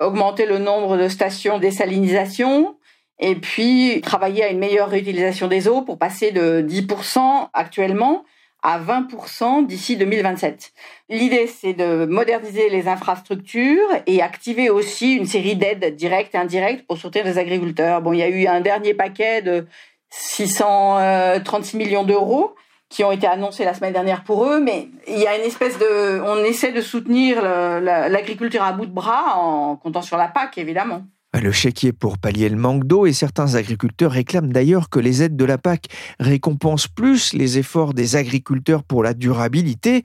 augmenter 0.00 0.46
le 0.46 0.58
nombre 0.58 0.96
de 0.96 1.08
stations 1.08 1.58
désalinisation, 1.58 2.76
et 3.20 3.36
puis 3.36 4.00
travailler 4.02 4.42
à 4.42 4.48
une 4.48 4.58
meilleure 4.58 4.88
réutilisation 4.88 5.46
des 5.46 5.68
eaux 5.68 5.82
pour 5.82 5.98
passer 5.98 6.32
de 6.32 6.62
10% 6.62 7.48
actuellement 7.52 8.24
à 8.64 8.80
20% 8.80 9.66
d'ici 9.66 9.96
2027. 9.96 10.72
L'idée, 11.10 11.46
c'est 11.46 11.74
de 11.74 12.06
moderniser 12.06 12.70
les 12.70 12.88
infrastructures 12.88 13.88
et 14.06 14.22
activer 14.22 14.70
aussi 14.70 15.14
une 15.14 15.26
série 15.26 15.54
d'aides 15.54 15.94
directes 15.94 16.34
et 16.34 16.38
indirectes 16.38 16.86
pour 16.86 16.96
soutenir 16.96 17.26
les 17.26 17.38
agriculteurs. 17.38 18.00
Bon, 18.00 18.14
il 18.14 18.20
y 18.20 18.22
a 18.22 18.28
eu 18.28 18.46
un 18.46 18.62
dernier 18.62 18.94
paquet 18.94 19.42
de 19.42 19.66
636 20.08 21.76
millions 21.76 22.04
d'euros 22.04 22.54
qui 22.88 23.04
ont 23.04 23.12
été 23.12 23.26
annoncés 23.26 23.64
la 23.64 23.74
semaine 23.74 23.92
dernière 23.92 24.24
pour 24.24 24.46
eux, 24.46 24.60
mais 24.60 24.88
il 25.08 25.18
y 25.18 25.26
a 25.26 25.36
une 25.36 25.44
espèce 25.44 25.78
de, 25.78 26.20
on 26.22 26.42
essaie 26.44 26.72
de 26.72 26.80
soutenir 26.80 27.42
l'agriculture 27.42 28.62
à 28.62 28.72
bout 28.72 28.86
de 28.86 28.92
bras 28.92 29.36
en 29.36 29.76
comptant 29.76 30.02
sur 30.02 30.16
la 30.16 30.28
PAC, 30.28 30.56
évidemment. 30.56 31.02
Le 31.42 31.50
chéquier 31.50 31.92
pour 31.92 32.18
pallier 32.18 32.48
le 32.48 32.56
manque 32.56 32.84
d'eau 32.84 33.06
et 33.06 33.12
certains 33.12 33.56
agriculteurs 33.56 34.12
réclament 34.12 34.52
d'ailleurs 34.52 34.88
que 34.88 35.00
les 35.00 35.22
aides 35.22 35.36
de 35.36 35.44
la 35.44 35.58
PAC 35.58 35.88
récompensent 36.20 36.86
plus 36.86 37.32
les 37.32 37.58
efforts 37.58 37.92
des 37.92 38.14
agriculteurs 38.14 38.84
pour 38.84 39.02
la 39.02 39.14
durabilité. 39.14 40.04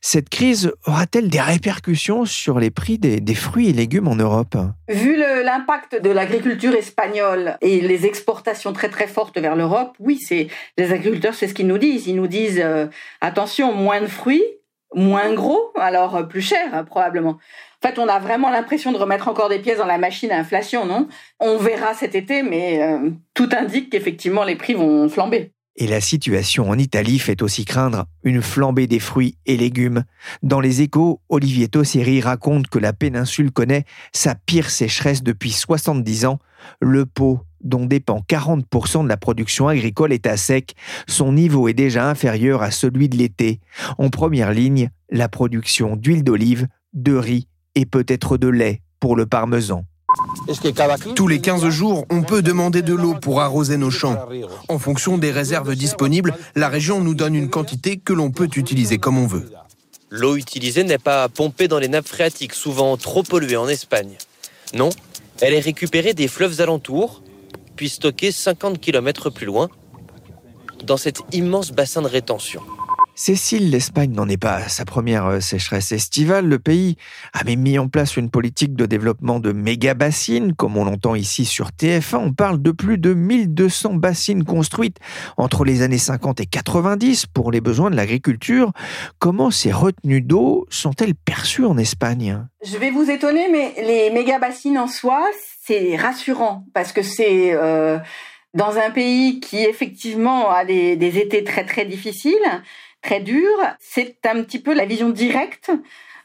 Cette 0.00 0.28
crise 0.28 0.72
aura-t-elle 0.86 1.28
des 1.28 1.40
répercussions 1.40 2.24
sur 2.24 2.58
les 2.58 2.70
prix 2.70 2.98
des, 2.98 3.34
fruits 3.34 3.68
et 3.68 3.72
légumes 3.72 4.08
en 4.08 4.16
Europe? 4.16 4.56
Vu 4.88 5.16
l'impact 5.16 6.02
de 6.02 6.10
l'agriculture 6.10 6.74
espagnole 6.74 7.56
et 7.60 7.80
les 7.80 8.04
exportations 8.04 8.72
très 8.72 8.88
très 8.88 9.06
fortes 9.06 9.38
vers 9.38 9.54
l'Europe, 9.54 9.94
oui, 10.00 10.18
c'est 10.18 10.48
les 10.76 10.92
agriculteurs, 10.92 11.34
c'est 11.34 11.46
ce 11.46 11.54
qu'ils 11.54 11.68
nous 11.68 11.78
disent. 11.78 12.08
Ils 12.08 12.16
nous 12.16 12.26
disent 12.26 12.60
euh, 12.62 12.86
attention, 13.20 13.74
moins 13.74 14.00
de 14.00 14.06
fruits, 14.06 14.44
moins 14.94 15.32
gros, 15.34 15.72
alors 15.76 16.26
plus 16.28 16.42
cher 16.42 16.84
probablement. 16.86 17.38
En 17.84 17.88
fait, 17.88 17.98
on 17.98 18.08
a 18.08 18.18
vraiment 18.18 18.50
l'impression 18.50 18.92
de 18.92 18.96
remettre 18.96 19.28
encore 19.28 19.48
des 19.48 19.58
pièces 19.58 19.78
dans 19.78 19.86
la 19.86 19.98
machine 19.98 20.30
à 20.30 20.38
inflation, 20.38 20.86
non? 20.86 21.08
On 21.38 21.58
verra 21.58 21.92
cet 21.92 22.14
été, 22.14 22.42
mais 22.42 22.82
euh, 22.82 23.10
tout 23.34 23.48
indique 23.56 23.90
qu'effectivement 23.90 24.44
les 24.44 24.56
prix 24.56 24.74
vont 24.74 25.08
flamber. 25.08 25.52
Et 25.76 25.88
la 25.88 26.00
situation 26.00 26.70
en 26.70 26.78
Italie 26.78 27.18
fait 27.18 27.42
aussi 27.42 27.64
craindre 27.64 28.06
une 28.22 28.42
flambée 28.42 28.86
des 28.86 29.00
fruits 29.00 29.36
et 29.44 29.56
légumes. 29.56 30.04
Dans 30.42 30.60
les 30.60 30.82
échos, 30.82 31.20
Olivier 31.28 31.66
Tosseri 31.66 32.20
raconte 32.20 32.68
que 32.68 32.78
la 32.78 32.92
péninsule 32.92 33.50
connaît 33.50 33.84
sa 34.12 34.36
pire 34.36 34.70
sécheresse 34.70 35.24
depuis 35.24 35.50
70 35.50 36.26
ans. 36.26 36.38
Le 36.80 37.06
pot, 37.06 37.40
dont 37.64 37.86
dépend 37.86 38.22
40% 38.28 39.04
de 39.04 39.08
la 39.08 39.16
production 39.16 39.68
agricole, 39.68 40.12
est 40.12 40.26
à 40.26 40.36
sec. 40.36 40.74
Son 41.08 41.32
niveau 41.32 41.68
est 41.68 41.74
déjà 41.74 42.08
inférieur 42.08 42.62
à 42.62 42.70
celui 42.70 43.08
de 43.08 43.16
l'été. 43.16 43.60
En 43.98 44.10
première 44.10 44.52
ligne, 44.52 44.90
la 45.10 45.28
production 45.28 45.96
d'huile 45.96 46.22
d'olive, 46.22 46.68
de 46.92 47.14
riz 47.14 47.48
et 47.74 47.86
peut-être 47.86 48.36
de 48.36 48.48
lait 48.48 48.82
pour 49.00 49.16
le 49.16 49.26
parmesan. 49.26 49.84
Tous 51.16 51.26
les 51.26 51.40
15 51.40 51.68
jours, 51.70 52.04
on 52.10 52.22
peut 52.22 52.42
demander 52.42 52.82
de 52.82 52.94
l'eau 52.94 53.14
pour 53.14 53.40
arroser 53.40 53.76
nos 53.76 53.90
champs. 53.90 54.28
En 54.68 54.78
fonction 54.78 55.18
des 55.18 55.32
réserves 55.32 55.74
disponibles, 55.74 56.34
la 56.54 56.68
région 56.68 57.00
nous 57.00 57.14
donne 57.14 57.34
une 57.34 57.50
quantité 57.50 57.96
que 57.96 58.12
l'on 58.12 58.30
peut 58.30 58.48
utiliser 58.54 58.98
comme 58.98 59.18
on 59.18 59.26
veut. 59.26 59.50
L'eau 60.10 60.36
utilisée 60.36 60.84
n'est 60.84 60.98
pas 60.98 61.28
pompée 61.28 61.66
dans 61.66 61.80
les 61.80 61.88
nappes 61.88 62.06
phréatiques, 62.06 62.54
souvent 62.54 62.96
trop 62.96 63.22
polluées 63.22 63.56
en 63.56 63.68
Espagne. 63.68 64.16
Non, 64.74 64.90
elle 65.40 65.54
est 65.54 65.60
récupérée 65.60 66.14
des 66.14 66.28
fleuves 66.28 66.60
alentours, 66.60 67.22
puis 67.76 67.88
stockée 67.88 68.32
50 68.32 68.80
km 68.80 69.30
plus 69.30 69.46
loin, 69.46 69.68
dans 70.84 70.96
cet 70.96 71.20
immense 71.32 71.70
bassin 71.70 72.02
de 72.02 72.08
rétention. 72.08 72.62
Cécile, 73.16 73.70
l'Espagne 73.70 74.10
n'en 74.10 74.28
est 74.28 74.36
pas 74.36 74.56
à 74.56 74.68
sa 74.68 74.84
première 74.84 75.26
euh, 75.26 75.40
sécheresse 75.40 75.92
estivale. 75.92 76.48
Le 76.48 76.58
pays 76.58 76.96
a 77.32 77.44
même 77.44 77.60
mis 77.60 77.78
en 77.78 77.86
place 77.86 78.16
une 78.16 78.28
politique 78.28 78.74
de 78.74 78.86
développement 78.86 79.38
de 79.38 79.52
méga-bassines, 79.52 80.52
comme 80.52 80.76
on 80.76 80.84
l'entend 80.84 81.14
ici 81.14 81.44
sur 81.44 81.68
TF1. 81.68 82.16
On 82.16 82.32
parle 82.32 82.60
de 82.60 82.72
plus 82.72 82.98
de 82.98 83.14
1200 83.14 83.94
bassines 83.94 84.42
construites 84.42 84.98
entre 85.36 85.64
les 85.64 85.82
années 85.82 85.96
50 85.96 86.40
et 86.40 86.46
90 86.46 87.26
pour 87.26 87.52
les 87.52 87.60
besoins 87.60 87.88
de 87.88 87.94
l'agriculture. 87.94 88.72
Comment 89.20 89.52
ces 89.52 89.70
retenues 89.70 90.20
d'eau 90.20 90.66
sont-elles 90.68 91.14
perçues 91.14 91.66
en 91.66 91.78
Espagne? 91.78 92.44
Je 92.64 92.76
vais 92.78 92.90
vous 92.90 93.08
étonner, 93.08 93.46
mais 93.48 93.74
les 93.80 94.10
méga-bassines 94.10 94.78
en 94.78 94.88
soi, 94.88 95.24
c'est 95.66 95.96
rassurant 95.96 96.64
parce 96.74 96.92
que 96.92 97.02
c'est... 97.02 97.52
Euh, 97.52 97.98
dans 98.54 98.78
un 98.78 98.90
pays 98.90 99.40
qui 99.40 99.64
effectivement 99.64 100.48
a 100.50 100.64
des, 100.64 100.94
des 100.96 101.18
étés 101.18 101.42
très 101.42 101.64
très 101.64 101.84
difficiles, 101.84 102.62
très 103.02 103.20
dur, 103.20 103.50
c'est 103.80 104.16
un 104.26 104.42
petit 104.42 104.60
peu 104.60 104.72
la 104.72 104.86
vision 104.86 105.10
directe 105.10 105.72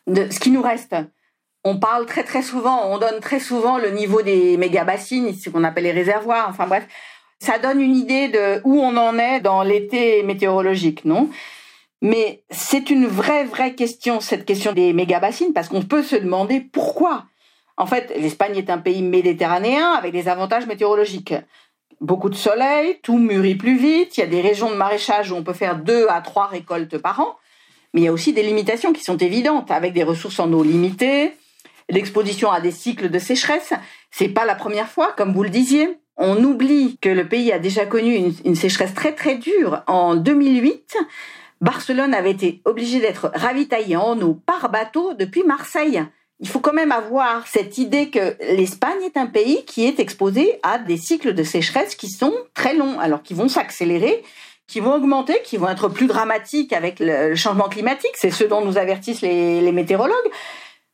de 0.08 0.32
ce 0.32 0.40
qui 0.40 0.52
nous 0.52 0.62
reste. 0.62 0.96
On 1.64 1.78
parle 1.78 2.06
très 2.06 2.24
très 2.24 2.44
souvent, 2.44 2.88
on 2.92 3.00
donne 3.00 3.20
très 3.20 3.40
souvent 3.40 3.78
le 3.78 3.90
niveau 3.90 4.22
des 4.22 4.58
méga 4.58 4.86
bassines, 4.86 5.34
ce 5.34 5.50
qu'on 5.50 5.64
appelle 5.64 5.84
les 5.86 5.92
réservoirs, 5.92 6.48
enfin 6.48 6.68
bref, 6.68 6.88
ça 7.40 7.58
donne 7.58 7.82
une 7.82 7.96
idée 7.96 8.30
de 8.30 8.62
où 8.64 8.80
on 8.80 8.96
en 8.96 9.18
est 9.18 9.40
dans 9.40 9.64
l'été 9.64 10.24
météorologique, 10.24 11.06
non? 11.06 11.30
Mais 12.02 12.44
c'est 12.50 12.90
une 12.90 13.08
vraie 13.08 13.44
vraie 13.44 13.76
question 13.76 14.22
cette 14.22 14.46
question 14.46 14.72
des 14.72 14.94
méga 14.94 15.20
bassines 15.20 15.52
parce 15.52 15.68
qu'on 15.68 15.82
peut 15.82 16.04
se 16.04 16.16
demander 16.16 16.62
pourquoi. 16.62 17.26
En 17.80 17.88
fait, 17.88 18.14
l'Espagne 18.16 18.58
est 18.58 18.70
un 18.70 18.78
pays 18.78 19.02
méditerranéen 19.02 19.94
avec 19.94 20.12
des 20.12 20.28
avantages 20.28 20.68
météorologiques 20.68 21.34
beaucoup 22.02 22.30
de 22.30 22.36
soleil, 22.36 23.00
tout 23.04 23.18
mûrit 23.18 23.56
plus 23.56 23.78
vite. 23.78 24.18
Il 24.18 24.22
y 24.22 24.24
a 24.24 24.28
des 24.28 24.42
régions 24.42 24.70
de 24.70 24.76
maraîchage 24.76 25.32
où 25.32 25.36
on 25.36 25.44
peut 25.44 25.54
faire 25.54 25.78
deux 25.78 26.08
à 26.10 26.22
trois 26.22 26.48
récoltes 26.48 26.98
par 26.98 27.20
an. 27.20 27.36
Mais 27.94 28.02
il 28.02 28.04
y 28.04 28.08
a 28.08 28.14
aussi 28.14 28.34
des 28.34 28.44
limitations 28.44 28.94
qui 28.94 29.04
sont 29.04 29.18
évidentes, 29.18 29.72
avec 29.72 29.94
des 29.94 30.04
ressources 30.04 30.40
en 30.40 30.52
eau 30.54 30.64
limitées, 30.64 31.34
l'exposition 31.90 32.52
à 32.52 32.62
des 32.62 32.72
cycles 32.72 33.10
de 33.10 33.20
sécheresse. 33.20 33.74
C'est 34.12 34.30
pas 34.30 34.46
la 34.46 34.56
première 34.56 34.90
fois, 34.90 35.14
comme 35.18 35.34
vous 35.34 35.44
le 35.44 35.50
disiez. 35.50 35.98
On 36.18 36.44
oublie 36.44 36.98
que 37.02 37.10
le 37.10 37.28
pays 37.28 37.52
a 37.52 37.60
déjà 37.60 37.86
connu 37.86 38.14
une, 38.14 38.34
une 38.46 38.56
sécheresse 38.56 38.94
très 38.94 39.14
très 39.14 39.36
dure. 39.36 39.82
En 39.88 40.16
2008, 40.16 40.98
Barcelone 41.62 42.14
avait 42.14 42.32
été 42.32 42.62
obligée 42.66 43.00
d'être 43.00 43.32
ravitaillée 43.34 43.96
en 43.96 44.20
eau 44.22 44.34
par 44.34 44.70
bateau 44.70 45.14
depuis 45.14 45.44
Marseille 45.44 46.04
il 46.40 46.48
faut 46.48 46.60
quand 46.60 46.74
même 46.74 46.92
avoir 46.92 47.48
cette 47.48 47.78
idée 47.78 48.10
que 48.10 48.36
l'Espagne 48.56 49.02
est 49.04 49.18
un 49.18 49.28
pays 49.28 49.66
qui 49.66 49.86
est 49.86 50.00
exposé 50.00 50.60
à 50.64 50.78
des 50.78 50.98
cycles 50.98 51.34
de 51.34 51.44
sécheresse 51.44 51.96
qui 51.96 52.10
sont 52.10 52.34
très 52.54 52.74
longs, 52.74 53.00
alors 53.00 53.24
qui 53.24 53.34
vont 53.34 53.50
s'accélérer, 53.50 54.24
qui 54.66 54.80
vont 54.80 54.94
augmenter, 54.94 55.42
qui 55.44 55.58
vont 55.58 55.68
être 55.68 55.90
plus 55.90 56.08
dramatiques 56.08 56.72
avec 56.72 57.00
le 57.00 57.36
changement 57.36 57.68
climatique. 57.68 58.14
C'est 58.16 58.32
ce 58.32 58.46
dont 58.46 58.64
nous 58.64 58.78
avertissent 58.78 59.22
les, 59.22 59.60
les 59.60 59.72
météorologues. 59.72 60.16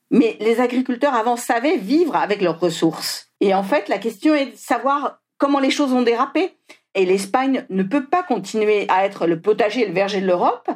Mais 0.09 0.37
les 0.39 0.61
agriculteurs 0.61 1.13
avant 1.13 1.35
savaient 1.35 1.77
vivre 1.77 2.15
avec 2.15 2.41
leurs 2.41 2.59
ressources. 2.59 3.29
Et 3.41 3.53
en 3.53 3.63
fait, 3.63 3.89
la 3.89 3.97
question 3.97 4.33
est 4.33 4.47
de 4.47 4.55
savoir 4.55 5.19
comment 5.37 5.59
les 5.59 5.71
choses 5.71 5.93
ont 5.93 6.03
dérapé. 6.03 6.53
Et 6.95 7.05
l'Espagne 7.05 7.65
ne 7.69 7.83
peut 7.83 8.05
pas 8.05 8.23
continuer 8.23 8.85
à 8.87 9.05
être 9.05 9.27
le 9.27 9.41
potager 9.41 9.81
et 9.81 9.87
le 9.87 9.93
verger 9.93 10.21
de 10.21 10.27
l'Europe 10.27 10.69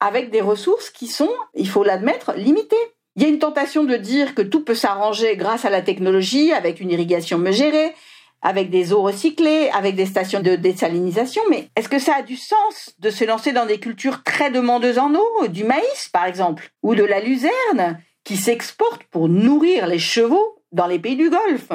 avec 0.00 0.30
des 0.30 0.40
ressources 0.40 0.90
qui 0.90 1.06
sont, 1.06 1.30
il 1.54 1.68
faut 1.68 1.84
l'admettre, 1.84 2.34
limitées. 2.34 2.76
Il 3.16 3.22
y 3.22 3.26
a 3.26 3.28
une 3.28 3.38
tentation 3.38 3.84
de 3.84 3.96
dire 3.96 4.34
que 4.34 4.42
tout 4.42 4.64
peut 4.64 4.74
s'arranger 4.74 5.36
grâce 5.36 5.64
à 5.64 5.70
la 5.70 5.82
technologie, 5.82 6.52
avec 6.52 6.80
une 6.80 6.90
irrigation 6.90 7.38
mieux 7.38 7.52
gérée, 7.52 7.94
avec 8.40 8.70
des 8.70 8.92
eaux 8.92 9.02
recyclées, 9.02 9.70
avec 9.70 9.94
des 9.94 10.06
stations 10.06 10.40
de 10.40 10.56
désalinisation, 10.56 11.42
mais 11.50 11.68
est-ce 11.76 11.88
que 11.88 11.98
ça 11.98 12.16
a 12.16 12.22
du 12.22 12.36
sens 12.36 12.94
de 12.98 13.10
se 13.10 13.24
lancer 13.24 13.52
dans 13.52 13.66
des 13.66 13.78
cultures 13.78 14.22
très 14.24 14.50
demandeuses 14.50 14.98
en 14.98 15.14
eau, 15.14 15.46
du 15.48 15.62
maïs 15.62 16.08
par 16.12 16.24
exemple, 16.24 16.70
ou 16.82 16.94
de 16.94 17.04
la 17.04 17.20
luzerne, 17.20 18.00
qui 18.24 18.36
s'exporte 18.36 19.04
pour 19.04 19.28
nourrir 19.28 19.86
les 19.86 19.98
chevaux 19.98 20.56
dans 20.72 20.86
les 20.86 20.98
pays 20.98 21.16
du 21.16 21.30
Golfe? 21.30 21.72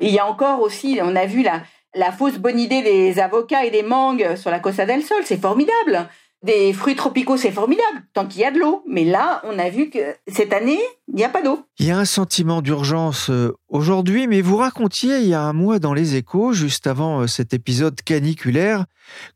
Il 0.00 0.10
y 0.10 0.18
a 0.18 0.26
encore 0.26 0.60
aussi, 0.60 0.98
on 1.00 1.14
a 1.14 1.24
vu 1.24 1.42
la, 1.42 1.62
la 1.94 2.10
fausse 2.10 2.38
bonne 2.38 2.58
idée 2.58 2.82
des 2.82 3.20
avocats 3.20 3.64
et 3.64 3.70
des 3.70 3.84
mangues 3.84 4.34
sur 4.34 4.50
la 4.50 4.58
Costa 4.58 4.84
del 4.84 5.04
Sol, 5.04 5.22
c'est 5.24 5.40
formidable 5.40 6.08
des 6.44 6.74
fruits 6.74 6.94
tropicaux, 6.94 7.38
c'est 7.38 7.50
formidable, 7.50 8.04
tant 8.12 8.26
qu'il 8.26 8.42
y 8.42 8.44
a 8.44 8.50
de 8.50 8.58
l'eau. 8.58 8.84
Mais 8.86 9.04
là, 9.04 9.40
on 9.44 9.58
a 9.58 9.70
vu 9.70 9.88
que 9.88 10.14
cette 10.28 10.52
année, 10.52 10.78
il 11.08 11.14
n'y 11.14 11.24
a 11.24 11.30
pas 11.30 11.40
d'eau. 11.40 11.64
Il 11.78 11.86
y 11.86 11.90
a 11.90 11.98
un 11.98 12.04
sentiment 12.04 12.60
d'urgence 12.60 13.30
euh, 13.30 13.56
aujourd'hui, 13.70 14.26
mais 14.26 14.42
vous 14.42 14.58
racontiez 14.58 15.20
il 15.20 15.26
y 15.26 15.32
a 15.32 15.40
un 15.40 15.54
mois 15.54 15.78
dans 15.78 15.94
les 15.94 16.16
échos, 16.16 16.52
juste 16.52 16.86
avant 16.86 17.22
euh, 17.22 17.26
cet 17.26 17.54
épisode 17.54 17.98
caniculaire, 18.02 18.84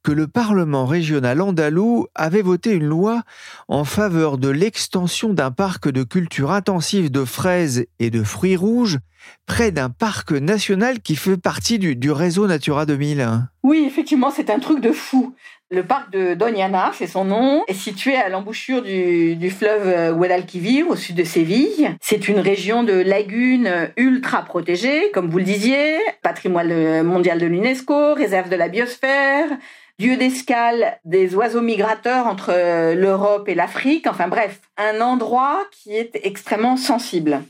que 0.02 0.12
le 0.12 0.26
Parlement 0.28 0.84
régional 0.84 1.40
andalou 1.40 2.06
avait 2.14 2.42
voté 2.42 2.72
une 2.72 2.86
loi 2.86 3.22
en 3.68 3.84
faveur 3.84 4.36
de 4.36 4.48
l'extension 4.48 5.32
d'un 5.32 5.50
parc 5.50 5.88
de 5.88 6.02
culture 6.02 6.52
intensive 6.52 7.10
de 7.10 7.24
fraises 7.24 7.86
et 7.98 8.10
de 8.10 8.22
fruits 8.22 8.56
rouges 8.56 8.98
près 9.46 9.72
d'un 9.72 9.90
parc 9.90 10.32
national 10.32 11.00
qui 11.00 11.16
fait 11.16 11.36
partie 11.36 11.78
du, 11.78 11.96
du 11.96 12.10
réseau 12.10 12.46
Natura 12.46 12.86
2000. 12.86 13.48
Oui, 13.62 13.84
effectivement, 13.86 14.30
c'est 14.30 14.50
un 14.50 14.58
truc 14.58 14.80
de 14.80 14.92
fou. 14.92 15.34
Le 15.70 15.82
parc 15.82 16.10
de 16.12 16.32
Doñana, 16.32 16.92
c'est 16.94 17.06
son 17.06 17.26
nom, 17.26 17.62
est 17.68 17.74
situé 17.74 18.16
à 18.16 18.30
l'embouchure 18.30 18.80
du, 18.80 19.50
fleuve 19.50 20.16
Guadalquivir, 20.16 20.88
au 20.88 20.96
sud 20.96 21.16
de 21.16 21.24
Séville. 21.24 21.94
C'est 22.00 22.26
une 22.26 22.38
région 22.38 22.84
de 22.84 22.94
lagunes 22.94 23.90
ultra 23.98 24.46
protégée, 24.46 25.10
comme 25.12 25.28
vous 25.28 25.36
le 25.36 25.44
disiez, 25.44 25.98
patrimoine 26.22 27.02
mondial 27.02 27.38
de 27.38 27.44
l'UNESCO, 27.44 28.14
réserve 28.14 28.48
de 28.48 28.56
la 28.56 28.68
biosphère, 28.68 29.50
lieu 29.98 30.16
d'escale 30.16 30.98
des 31.04 31.34
oiseaux 31.34 31.60
migrateurs 31.60 32.26
entre 32.26 32.94
l'Europe 32.94 33.46
et 33.46 33.54
l'Afrique, 33.54 34.06
enfin 34.06 34.28
bref, 34.28 34.60
un 34.78 35.02
endroit 35.02 35.66
qui 35.70 35.94
est 35.94 36.18
extrêmement 36.22 36.78
sensible. 36.78 37.42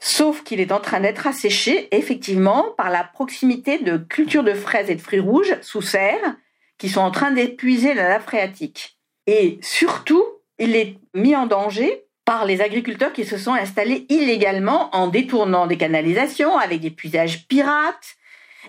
Sauf 0.00 0.44
qu'il 0.44 0.60
est 0.60 0.72
en 0.72 0.80
train 0.80 1.00
d'être 1.00 1.26
asséché, 1.26 1.88
effectivement, 1.90 2.68
par 2.78 2.88
la 2.88 3.04
proximité 3.04 3.78
de 3.78 3.98
cultures 3.98 4.44
de 4.44 4.54
fraises 4.54 4.88
et 4.88 4.94
de 4.94 5.00
fruits 5.02 5.20
rouges 5.20 5.56
sous 5.60 5.82
serre, 5.82 6.36
qui 6.78 6.88
sont 6.88 7.00
en 7.00 7.10
train 7.10 7.30
d'épuiser 7.30 7.94
la 7.94 8.08
nappe 8.08 8.24
phréatique. 8.24 8.98
Et 9.26 9.58
surtout, 9.62 10.24
il 10.58 10.76
est 10.76 10.96
mis 11.14 11.34
en 11.34 11.46
danger 11.46 12.04
par 12.24 12.46
les 12.46 12.60
agriculteurs 12.60 13.12
qui 13.12 13.24
se 13.24 13.36
sont 13.36 13.52
installés 13.52 14.06
illégalement 14.08 14.94
en 14.94 15.08
détournant 15.08 15.66
des 15.66 15.76
canalisations, 15.76 16.56
avec 16.56 16.80
des 16.80 16.90
puisages 16.90 17.46
pirates, 17.46 18.16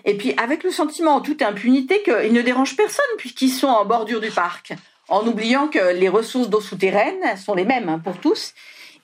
et 0.04 0.14
puis 0.14 0.34
avec 0.36 0.62
le 0.62 0.70
sentiment 0.70 1.16
en 1.16 1.20
toute 1.20 1.42
impunité 1.42 2.02
qu'ils 2.02 2.32
ne 2.32 2.42
dérangent 2.42 2.76
personne 2.76 3.04
puisqu'ils 3.16 3.50
sont 3.50 3.68
en 3.68 3.84
bordure 3.84 4.20
du 4.20 4.30
parc, 4.30 4.74
en 5.08 5.26
oubliant 5.26 5.68
que 5.68 5.94
les 5.94 6.08
ressources 6.08 6.50
d'eau 6.50 6.60
souterraine 6.60 7.36
sont 7.36 7.54
les 7.54 7.64
mêmes 7.64 7.88
hein, 7.88 7.98
pour 7.98 8.18
tous. 8.18 8.52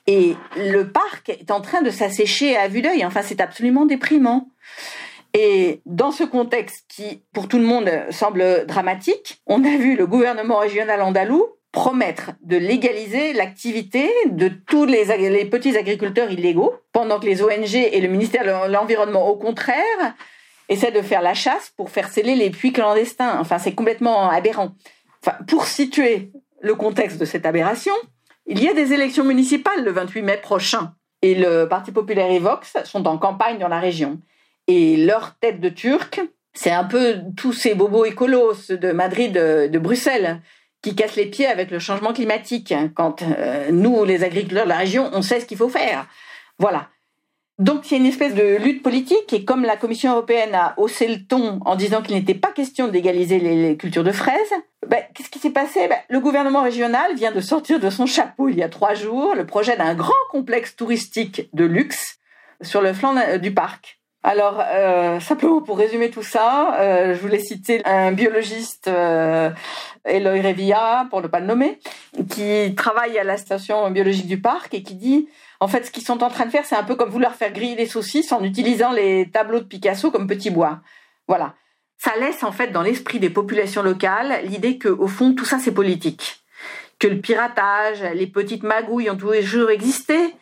Et 0.05 0.35
le 0.57 0.83
parc 0.83 1.29
est 1.29 1.49
en 1.49 1.61
train 1.61 1.81
de 1.81 1.89
s'assécher 1.89 2.57
à 2.57 2.67
vue 2.67 2.81
d'œil. 2.81 3.05
Enfin, 3.05 3.21
c'est 3.21 3.39
absolument 3.39 3.85
déprimant. 3.85 4.49
Et 5.33 5.81
dans 5.85 6.11
ce 6.11 6.23
contexte 6.23 6.85
qui, 6.87 7.23
pour 7.33 7.47
tout 7.47 7.57
le 7.57 7.65
monde, 7.65 7.89
semble 8.11 8.65
dramatique, 8.67 9.41
on 9.47 9.63
a 9.63 9.77
vu 9.77 9.95
le 9.95 10.05
gouvernement 10.05 10.59
régional 10.59 11.01
andalou 11.01 11.47
promettre 11.73 12.33
de 12.43 12.55
légaliser 12.55 13.33
l'activité 13.33 14.07
de 14.27 14.47
tous 14.47 14.85
les, 14.85 15.05
petits 15.45 15.75
agriculteurs 15.75 16.29
illégaux, 16.29 16.75
pendant 16.91 17.19
que 17.19 17.25
les 17.25 17.41
ONG 17.41 17.73
et 17.73 17.99
le 17.99 18.07
ministère 18.07 18.43
de 18.43 18.71
l'Environnement, 18.71 19.27
au 19.27 19.35
contraire, 19.35 20.13
essaient 20.69 20.91
de 20.91 21.01
faire 21.01 21.23
la 21.23 21.33
chasse 21.33 21.73
pour 21.75 21.89
faire 21.89 22.09
sceller 22.09 22.35
les 22.35 22.51
puits 22.51 22.73
clandestins. 22.73 23.39
Enfin, 23.39 23.57
c'est 23.57 23.73
complètement 23.73 24.29
aberrant. 24.29 24.73
Pour 25.47 25.65
situer 25.65 26.31
le 26.61 26.75
contexte 26.75 27.19
de 27.19 27.25
cette 27.25 27.47
aberration, 27.47 27.93
il 28.45 28.61
y 28.63 28.69
a 28.69 28.73
des 28.73 28.93
élections 28.93 29.23
municipales 29.23 29.83
le 29.83 29.91
28 29.91 30.21
mai 30.21 30.37
prochain. 30.37 30.93
Et 31.23 31.33
le 31.33 31.65
Parti 31.65 31.91
populaire 31.91 32.29
et 32.29 32.39
Vox 32.39 32.77
sont 32.83 33.07
en 33.07 33.17
campagne 33.17 33.57
dans 33.57 33.67
la 33.67 33.79
région. 33.79 34.19
Et 34.67 34.97
leur 34.97 35.35
tête 35.39 35.59
de 35.59 35.69
turc, 35.69 36.21
c'est 36.53 36.71
un 36.71 36.83
peu 36.83 37.17
tous 37.35 37.53
ces 37.53 37.73
bobos 37.73 38.05
écolos 38.05 38.53
de 38.69 38.91
Madrid, 38.91 39.33
de, 39.33 39.79
Bruxelles, 39.79 40.41
qui 40.81 40.95
cassent 40.95 41.15
les 41.15 41.25
pieds 41.25 41.47
avec 41.47 41.71
le 41.71 41.79
changement 41.79 42.13
climatique. 42.13 42.73
Quand 42.95 43.23
euh, 43.23 43.71
nous, 43.71 44.03
les 44.05 44.23
agriculteurs 44.23 44.65
de 44.65 44.69
la 44.69 44.77
région, 44.77 45.09
on 45.13 45.21
sait 45.21 45.39
ce 45.39 45.45
qu'il 45.45 45.57
faut 45.57 45.69
faire. 45.69 46.07
Voilà. 46.59 46.89
Donc 47.59 47.91
a 47.91 47.95
une 47.95 48.07
espèce 48.07 48.33
de 48.33 48.57
lutte 48.57 48.81
politique 48.81 49.31
et 49.31 49.45
comme 49.45 49.63
la 49.63 49.77
Commission 49.77 50.11
européenne 50.11 50.55
a 50.55 50.73
haussé 50.77 51.07
le 51.07 51.23
ton 51.23 51.59
en 51.65 51.75
disant 51.75 52.01
qu'il 52.01 52.15
n'était 52.15 52.33
pas 52.33 52.51
question 52.51 52.87
d'égaliser 52.87 53.39
les, 53.39 53.77
cultures 53.77 54.03
de 54.03 54.11
fraises, 54.11 54.53
ben, 54.87 55.03
qu'est-ce 55.13 55.29
qui 55.29 55.37
s'est 55.37 55.51
passé? 55.51 55.87
Ben, 55.87 55.99
Le 56.09 56.19
gouvernement 56.19 56.63
régional 56.63 57.15
vient 57.15 57.31
de 57.31 57.41
sortir 57.41 57.79
de 57.79 57.91
son 57.91 58.07
chapeau 58.07 58.49
il 58.49 58.57
y 58.57 58.63
a 58.63 58.69
trois 58.69 58.95
jours 58.95 59.35
le 59.35 59.45
projet 59.45 59.77
d'un 59.77 59.93
grand 59.93 60.11
complexe 60.31 60.75
touristique 60.75 61.49
de 61.53 61.63
luxe 61.63 62.17
sur 62.61 62.81
le 62.81 62.91
flanc 62.91 63.13
du 63.37 63.53
parc. 63.53 63.99
Alors, 64.25 64.63
euh, 64.65 65.19
simplement 65.19 65.61
pour 65.61 65.77
résumer 65.77 66.09
tout 66.09 66.23
ça, 66.23 66.79
euh, 66.79 67.13
je 67.13 67.19
voulais 67.19 67.39
citer 67.39 67.85
un 67.85 68.13
biologiste, 68.13 68.87
euh, 68.87 69.49
Eloy 70.05 70.39
Revilla, 70.39 71.07
pour 71.09 71.21
ne 71.21 71.27
pas 71.27 71.41
le 71.41 71.45
nommer, 71.45 71.77
qui 72.29 72.73
travaille 72.75 73.19
à 73.19 73.25
la 73.25 73.35
station 73.35 73.91
biologique 73.91 74.27
du 74.27 74.39
parc 74.39 74.73
et 74.73 74.81
qui 74.81 74.95
dit, 74.95 75.27
en 75.59 75.67
fait, 75.67 75.85
ce 75.85 75.91
qu'ils 75.91 76.05
sont 76.05 76.23
en 76.23 76.29
train 76.29 76.45
de 76.45 76.51
faire, 76.51 76.65
c'est 76.65 76.77
un 76.77 76.83
peu 76.83 76.95
comme 76.95 77.09
vouloir 77.09 77.35
faire 77.35 77.51
griller 77.51 77.75
des 77.75 77.85
saucisses 77.85 78.31
en 78.31 78.41
utilisant 78.45 78.93
les 78.93 79.29
tableaux 79.29 79.59
de 79.59 79.65
Picasso 79.65 80.09
comme 80.09 80.25
petits 80.25 80.51
bois. 80.51 80.79
Voilà. 81.27 81.55
Ça 81.97 82.11
laisse 82.17 82.43
en 82.43 82.53
fait 82.53 82.67
dans 82.67 82.81
l'esprit 82.81 83.19
des 83.19 83.29
populations 83.29 83.83
locales 83.83 84.41
l'idée 84.45 84.77
que, 84.77 84.89
au 84.89 85.07
fond, 85.07 85.35
tout 85.35 85.45
ça 85.45 85.59
c'est 85.59 85.73
politique, 85.73 86.43
que 86.97 87.07
le 87.07 87.19
piratage, 87.19 88.01
les 88.13 88.27
petites 88.27 88.63
magouilles 88.63 89.09
ont 89.09 89.17
toujours 89.17 89.69
existé, 89.69 90.33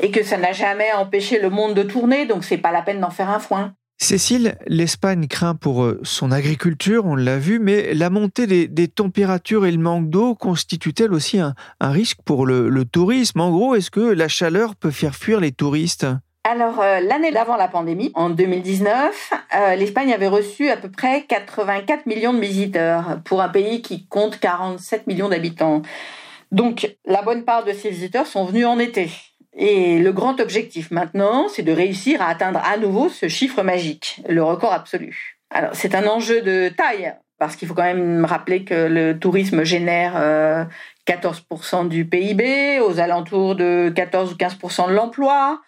et 0.00 0.10
que 0.10 0.22
ça 0.22 0.36
n'a 0.36 0.52
jamais 0.52 0.92
empêché 0.92 1.40
le 1.40 1.50
monde 1.50 1.74
de 1.74 1.82
tourner, 1.82 2.26
donc 2.26 2.44
c'est 2.44 2.58
pas 2.58 2.72
la 2.72 2.82
peine 2.82 3.00
d'en 3.00 3.10
faire 3.10 3.30
un 3.30 3.38
foin. 3.38 3.74
Cécile, 4.02 4.56
l'Espagne 4.66 5.26
craint 5.26 5.54
pour 5.54 5.84
euh, 5.84 6.00
son 6.04 6.32
agriculture, 6.32 7.04
on 7.04 7.16
l'a 7.16 7.36
vu, 7.36 7.58
mais 7.58 7.92
la 7.92 8.08
montée 8.08 8.46
des, 8.46 8.88
températures 8.88 9.66
et 9.66 9.70
le 9.70 9.78
manque 9.78 10.08
d'eau 10.08 10.34
constituent-elles 10.34 11.12
aussi 11.12 11.38
un, 11.38 11.54
risque 11.82 12.16
pour 12.24 12.46
le, 12.46 12.84
tourisme? 12.86 13.40
En 13.40 13.50
gros, 13.50 13.74
est-ce 13.74 13.90
que 13.90 14.00
la 14.00 14.26
chaleur 14.26 14.74
peut 14.74 14.90
faire 14.90 15.14
fuir 15.14 15.38
les 15.38 15.52
touristes? 15.52 16.06
Alors, 16.44 16.80
euh, 16.80 17.00
l'année 17.00 17.30
d'avant 17.30 17.56
la 17.56 17.68
pandémie, 17.68 18.10
en 18.14 18.30
2019, 18.30 19.34
euh, 19.54 19.74
l'Espagne 19.74 20.14
avait 20.14 20.28
reçu 20.28 20.70
à 20.70 20.78
peu 20.78 20.90
près 20.90 21.24
84 21.24 22.06
millions 22.06 22.32
de 22.32 22.40
visiteurs 22.40 23.20
pour 23.26 23.42
un 23.42 23.50
pays 23.50 23.82
qui 23.82 24.06
compte 24.06 24.40
47 24.40 25.06
millions 25.08 25.28
d'habitants. 25.28 25.82
Donc, 26.52 26.96
la 27.04 27.20
bonne 27.20 27.44
part 27.44 27.64
de 27.64 27.74
ces 27.74 27.90
visiteurs 27.90 28.26
sont 28.26 28.46
venus 28.46 28.64
en 28.64 28.78
été. 28.78 29.10
Et 29.56 29.98
le 29.98 30.12
grand 30.12 30.40
objectif 30.40 30.90
maintenant, 30.90 31.48
c'est 31.48 31.62
de 31.62 31.72
réussir 31.72 32.22
à 32.22 32.28
atteindre 32.28 32.60
à 32.64 32.76
nouveau 32.76 33.08
ce 33.08 33.28
chiffre 33.28 33.62
magique, 33.62 34.20
le 34.28 34.42
record 34.42 34.72
absolu. 34.72 35.38
Alors, 35.50 35.70
c'est 35.74 35.94
un 35.94 36.06
enjeu 36.06 36.42
de 36.42 36.68
taille, 36.68 37.12
parce 37.38 37.56
qu'il 37.56 37.66
faut 37.66 37.74
quand 37.74 37.82
même 37.82 38.24
rappeler 38.24 38.64
que 38.64 38.86
le 38.86 39.18
tourisme 39.18 39.64
génère 39.64 40.14
14% 41.08 41.86
euh, 41.86 41.88
du 41.88 42.04
PIB, 42.04 42.78
aux 42.80 43.00
alentours 43.00 43.56
de 43.56 43.92
14 43.94 44.32
ou 44.32 44.36
15% 44.36 44.88
de 44.88 44.94
l'emploi. 44.94 45.60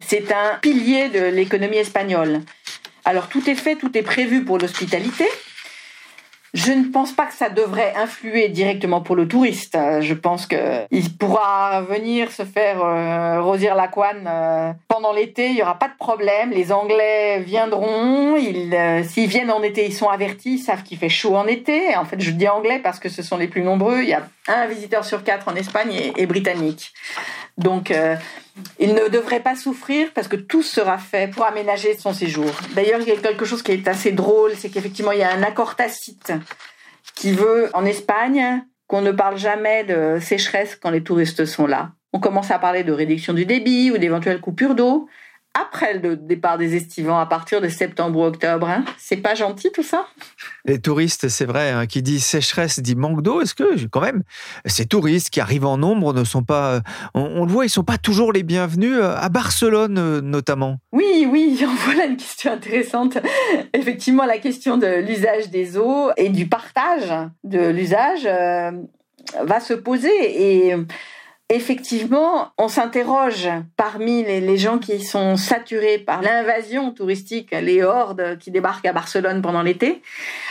C'est 0.00 0.32
un 0.32 0.58
pilier 0.62 1.08
de 1.08 1.26
l'économie 1.26 1.76
espagnole. 1.76 2.40
Alors, 3.04 3.28
tout 3.28 3.48
est 3.48 3.54
fait, 3.54 3.76
tout 3.76 3.96
est 3.96 4.02
prévu 4.02 4.44
pour 4.44 4.58
l'hospitalité. 4.58 5.26
Je 6.56 6.72
ne 6.72 6.84
pense 6.84 7.12
pas 7.12 7.26
que 7.26 7.34
ça 7.34 7.50
devrait 7.50 7.92
influer 7.96 8.48
directement 8.48 9.02
pour 9.02 9.14
le 9.14 9.28
touriste. 9.28 9.76
Je 10.00 10.14
pense 10.14 10.46
qu'il 10.46 11.18
pourra 11.18 11.82
venir 11.82 12.32
se 12.32 12.44
faire 12.46 12.82
euh, 12.82 13.42
rosir 13.42 13.74
la 13.74 13.88
couane 13.88 14.24
euh, 14.26 14.72
pendant 14.88 15.12
l'été, 15.12 15.48
il 15.48 15.56
n'y 15.56 15.60
aura 15.60 15.78
pas 15.78 15.88
de 15.88 15.96
problème. 15.98 16.52
Les 16.52 16.72
Anglais 16.72 17.40
viendront. 17.40 18.36
Euh, 18.38 19.02
s'ils 19.02 19.28
viennent 19.28 19.50
en 19.50 19.62
été, 19.62 19.84
ils 19.84 19.92
sont 19.92 20.08
avertis, 20.08 20.54
ils 20.54 20.58
savent 20.58 20.82
qu'il 20.82 20.96
fait 20.96 21.10
chaud 21.10 21.36
en 21.36 21.46
été. 21.46 21.94
En 21.94 22.06
fait, 22.06 22.22
je 22.22 22.30
dis 22.30 22.48
anglais 22.48 22.80
parce 22.82 23.00
que 23.00 23.10
ce 23.10 23.22
sont 23.22 23.36
les 23.36 23.48
plus 23.48 23.60
nombreux. 23.60 24.00
Il 24.00 24.08
y 24.08 24.14
a 24.14 24.26
un 24.48 24.66
visiteur 24.66 25.04
sur 25.04 25.24
quatre 25.24 25.48
en 25.48 25.56
Espagne 25.56 25.92
et, 25.92 26.22
et 26.22 26.24
britannique. 26.24 26.94
Donc, 27.58 27.90
euh, 27.90 28.16
il 28.78 28.94
ne 28.94 29.08
devrait 29.08 29.40
pas 29.40 29.56
souffrir 29.56 30.08
parce 30.14 30.28
que 30.28 30.36
tout 30.36 30.62
sera 30.62 30.98
fait 30.98 31.30
pour 31.30 31.44
aménager 31.44 31.96
son 31.96 32.12
séjour. 32.12 32.50
D'ailleurs, 32.74 33.00
il 33.00 33.08
y 33.08 33.12
a 33.12 33.16
quelque 33.16 33.44
chose 33.44 33.62
qui 33.62 33.72
est 33.72 33.88
assez 33.88 34.12
drôle, 34.12 34.52
c'est 34.56 34.68
qu'effectivement, 34.68 35.12
il 35.12 35.20
y 35.20 35.24
a 35.24 35.32
un 35.32 35.42
accord 35.42 35.76
tacite 35.76 36.32
qui 37.14 37.32
veut 37.32 37.70
en 37.74 37.84
Espagne 37.84 38.62
qu'on 38.86 39.00
ne 39.00 39.10
parle 39.10 39.38
jamais 39.38 39.84
de 39.84 40.18
sécheresse 40.20 40.76
quand 40.76 40.90
les 40.90 41.02
touristes 41.02 41.44
sont 41.44 41.66
là. 41.66 41.92
On 42.12 42.20
commence 42.20 42.50
à 42.50 42.58
parler 42.58 42.84
de 42.84 42.92
réduction 42.92 43.32
du 43.32 43.46
débit 43.46 43.90
ou 43.90 43.98
d'éventuelles 43.98 44.40
coupures 44.40 44.74
d'eau 44.74 45.08
après 45.56 45.94
le 45.94 46.16
départ 46.16 46.58
des 46.58 46.76
estivants, 46.76 47.18
à 47.18 47.26
partir 47.26 47.60
de 47.60 47.68
septembre 47.68 48.18
ou 48.18 48.24
octobre. 48.24 48.68
Hein. 48.68 48.84
C'est 48.98 49.16
pas 49.16 49.34
gentil 49.34 49.70
tout 49.72 49.82
ça? 49.82 50.06
Les 50.64 50.80
touristes, 50.80 51.28
c'est 51.28 51.44
vrai, 51.44 51.70
hein, 51.70 51.86
qui 51.86 52.02
dit 52.02 52.20
sécheresse 52.20 52.80
dit 52.80 52.94
manque 52.94 53.22
d'eau. 53.22 53.40
Est-ce 53.40 53.54
que 53.54 53.86
quand 53.86 54.00
même 54.00 54.22
ces 54.66 54.86
touristes 54.86 55.30
qui 55.30 55.40
arrivent 55.40 55.66
en 55.66 55.78
nombre 55.78 56.12
ne 56.12 56.24
sont 56.24 56.42
pas, 56.42 56.80
on, 57.14 57.44
le 57.44 57.50
voit, 57.50 57.64
ils 57.64 57.70
sont 57.70 57.84
pas 57.84 57.98
toujours 57.98 58.32
les 58.32 58.42
bienvenus 58.42 58.98
euh, 58.98 59.16
à 59.16 59.28
Barcelone 59.28 59.98
euh, 59.98 60.20
notamment. 60.20 60.78
Oui, 60.92 61.26
oui, 61.30 61.64
voilà 61.84 62.06
une 62.06 62.16
question 62.16 62.52
intéressante. 62.52 63.18
Effectivement, 63.72 64.24
la 64.24 64.38
question 64.38 64.76
de 64.76 65.00
l'usage 65.06 65.50
des 65.50 65.78
eaux 65.78 66.10
et 66.16 66.28
du 66.28 66.48
partage 66.48 67.12
de 67.44 67.68
l'usage 67.68 68.26
euh, 68.26 68.72
va 69.42 69.60
se 69.60 69.74
poser 69.74 70.68
et 70.68 70.74
Effectivement, 71.48 72.52
on 72.58 72.66
s'interroge 72.66 73.48
parmi 73.76 74.24
les, 74.24 74.56
gens 74.56 74.78
qui 74.78 75.00
sont 75.00 75.36
saturés 75.36 75.98
par 75.98 76.20
l'invasion 76.20 76.90
touristique, 76.90 77.52
les 77.52 77.84
hordes 77.84 78.36
qui 78.38 78.50
débarquent 78.50 78.86
à 78.86 78.92
Barcelone 78.92 79.42
pendant 79.42 79.62
l'été. 79.62 80.02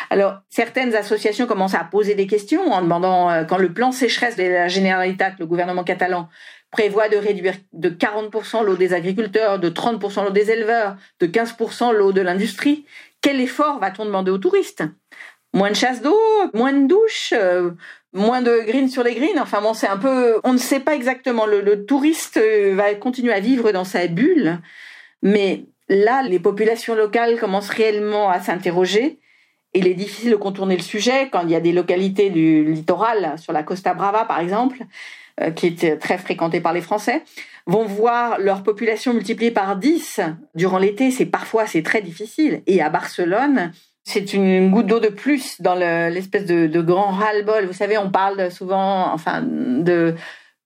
Alors, 0.09 0.39
certaines 0.49 0.95
associations 0.95 1.47
commencent 1.47 1.75
à 1.75 1.83
poser 1.83 2.15
des 2.15 2.27
questions 2.27 2.71
en 2.71 2.81
demandant, 2.81 3.29
euh, 3.29 3.43
quand 3.43 3.57
le 3.57 3.73
plan 3.73 3.91
sécheresse 3.91 4.37
de 4.37 4.43
la 4.43 4.69
Généralitat, 4.69 5.33
le 5.37 5.45
gouvernement 5.45 5.83
catalan, 5.83 6.29
prévoit 6.71 7.09
de 7.09 7.17
réduire 7.17 7.55
de 7.73 7.89
40% 7.89 8.63
l'eau 8.63 8.77
des 8.77 8.93
agriculteurs, 8.93 9.59
de 9.59 9.69
30% 9.69 10.23
l'eau 10.23 10.31
des 10.31 10.49
éleveurs, 10.49 10.95
de 11.19 11.27
15% 11.27 11.91
l'eau 11.91 12.13
de 12.13 12.21
l'industrie, 12.21 12.85
quel 13.19 13.41
effort 13.41 13.79
va-t-on 13.79 14.05
demander 14.05 14.31
aux 14.31 14.37
touristes? 14.37 14.83
Moins 15.53 15.71
de 15.71 15.75
chasse 15.75 16.01
d'eau, 16.01 16.19
moins 16.53 16.73
de 16.73 16.87
douches, 16.87 17.33
euh, 17.33 17.71
moins 18.15 18.41
de 18.41 18.61
green 18.65 18.89
sur 18.89 19.03
les 19.03 19.13
greens. 19.13 19.39
Enfin 19.39 19.61
bon, 19.61 19.73
c'est 19.73 19.87
un 19.87 19.97
peu, 19.97 20.39
on 20.43 20.53
ne 20.53 20.57
sait 20.57 20.79
pas 20.79 20.95
exactement. 20.95 21.45
Le, 21.45 21.85
touriste 21.85 22.37
euh, 22.37 22.73
va 22.75 22.95
continuer 22.95 23.33
à 23.33 23.39
vivre 23.39 23.71
dans 23.71 23.83
sa 23.83 24.07
bulle, 24.07 24.59
mais 25.21 25.65
là, 25.89 26.23
les 26.23 26.39
populations 26.39 26.95
locales 26.95 27.39
commencent 27.39 27.69
réellement 27.69 28.29
à 28.29 28.39
s'interroger. 28.39 29.19
Il 29.73 29.87
est 29.87 29.93
difficile 29.93 30.31
de 30.31 30.37
contourner 30.37 30.77
le 30.77 30.81
sujet 30.81 31.29
quand 31.29 31.41
il 31.41 31.49
y 31.49 31.55
a 31.55 31.59
des 31.59 31.73
localités 31.73 32.29
du 32.29 32.63
littoral, 32.63 33.35
sur 33.37 33.51
la 33.51 33.61
Costa 33.61 33.93
Brava 33.93 34.23
par 34.23 34.39
exemple, 34.39 34.85
euh, 35.41 35.51
qui 35.51 35.67
est 35.67 35.97
très 35.97 36.17
fréquentée 36.17 36.61
par 36.61 36.71
les 36.71 36.81
Français, 36.81 37.23
vont 37.67 37.83
voir 37.83 38.39
leur 38.39 38.63
population 38.63 39.13
multipliée 39.13 39.51
par 39.51 39.75
10 39.75 40.21
durant 40.55 40.77
l'été. 40.77 41.11
C'est 41.11 41.25
parfois 41.25 41.67
c'est 41.67 41.83
très 41.83 42.01
difficile. 42.01 42.61
Et 42.67 42.81
à 42.81 42.89
Barcelone, 42.89 43.73
c'est 44.05 44.33
une 44.33 44.69
goutte 44.69 44.85
d'eau 44.85 44.99
de 44.99 45.09
plus 45.09 45.59
dans 45.61 45.73
l'espèce 45.73 46.45
de, 46.45 46.81
grand 46.81 47.11
ras-le-bol. 47.11 47.65
Vous 47.65 47.73
savez, 47.73 47.97
on 47.97 48.11
parle 48.11 48.51
souvent, 48.51 49.11
enfin, 49.11 49.41
de 49.41 50.13